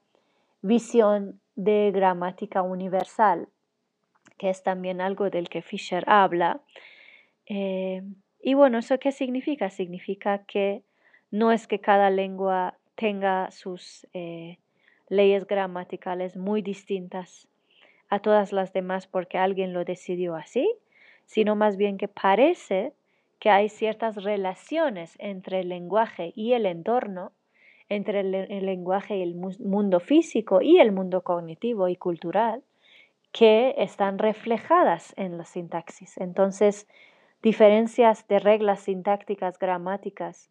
[0.62, 3.48] visión de gramática universal,
[4.38, 6.60] que es también algo del que Fisher habla.
[7.44, 8.02] Eh,
[8.40, 9.68] y bueno, ¿eso qué significa?
[9.68, 10.82] Significa que
[11.30, 14.06] no es que cada lengua tenga sus
[15.08, 17.46] leyes gramaticales muy distintas
[18.08, 20.70] a todas las demás porque alguien lo decidió así,
[21.24, 22.92] sino más bien que parece
[23.38, 27.32] que hay ciertas relaciones entre el lenguaje y el entorno,
[27.88, 32.62] entre el, lenguaje y el mundo físico y el mundo cognitivo y cultural,
[33.32, 36.16] que están reflejadas en la sintaxis.
[36.18, 36.88] Entonces,
[37.42, 40.50] diferencias de reglas sintácticas gramáticas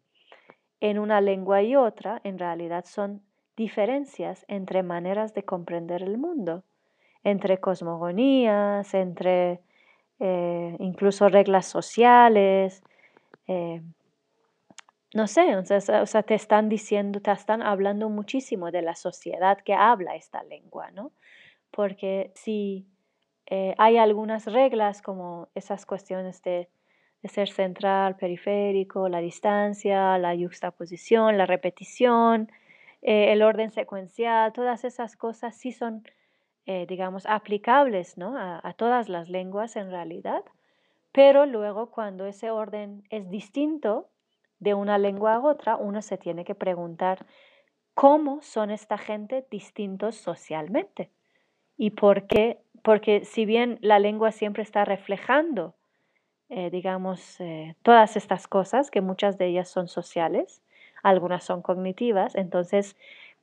[0.80, 3.22] en una lengua y otra en realidad son
[3.56, 6.62] diferencias entre maneras de comprender el mundo
[7.26, 9.60] entre cosmogonías, entre
[10.20, 12.84] eh, incluso reglas sociales.
[13.48, 13.82] Eh,
[15.12, 19.74] no sé, o sea, te están diciendo, te están hablando muchísimo de la sociedad que
[19.74, 21.10] habla esta lengua, ¿no?
[21.72, 22.86] Porque si
[23.46, 26.68] eh, hay algunas reglas como esas cuestiones de,
[27.22, 32.52] de, ser central, periférico, la distancia, la yuxtaposición, la repetición,
[33.02, 36.04] el orden secuencial, todas esas cosas sí son
[36.66, 38.36] eh, digamos, aplicables ¿no?
[38.36, 40.42] a, todas las lenguas en realidad,
[41.12, 44.08] pero luego cuando ese orden es distinto
[44.58, 47.24] de una lengua a otra, uno se tiene que preguntar
[47.94, 51.10] cómo son esta gente distintos socialmente
[51.76, 55.74] y por qué, porque si bien la lengua siempre está reflejando,
[56.48, 60.62] eh, digamos, eh, todas estas cosas, que muchas de ellas son sociales,
[61.02, 62.96] algunas son cognitivas, entonces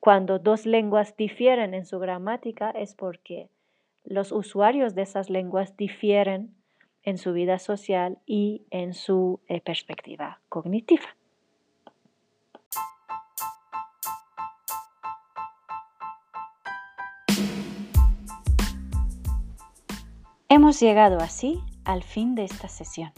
[0.03, 3.49] cuando dos lenguas difieren en su gramática es porque
[4.03, 6.53] los usuarios de esas lenguas difieren
[7.03, 11.05] en su vida social y en su eh, perspectiva cognitiva.
[20.49, 23.13] Hemos llegado así al fin de esta sesión.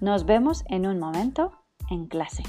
[0.00, 1.50] Nos vemos en un momento
[1.90, 2.44] en clase.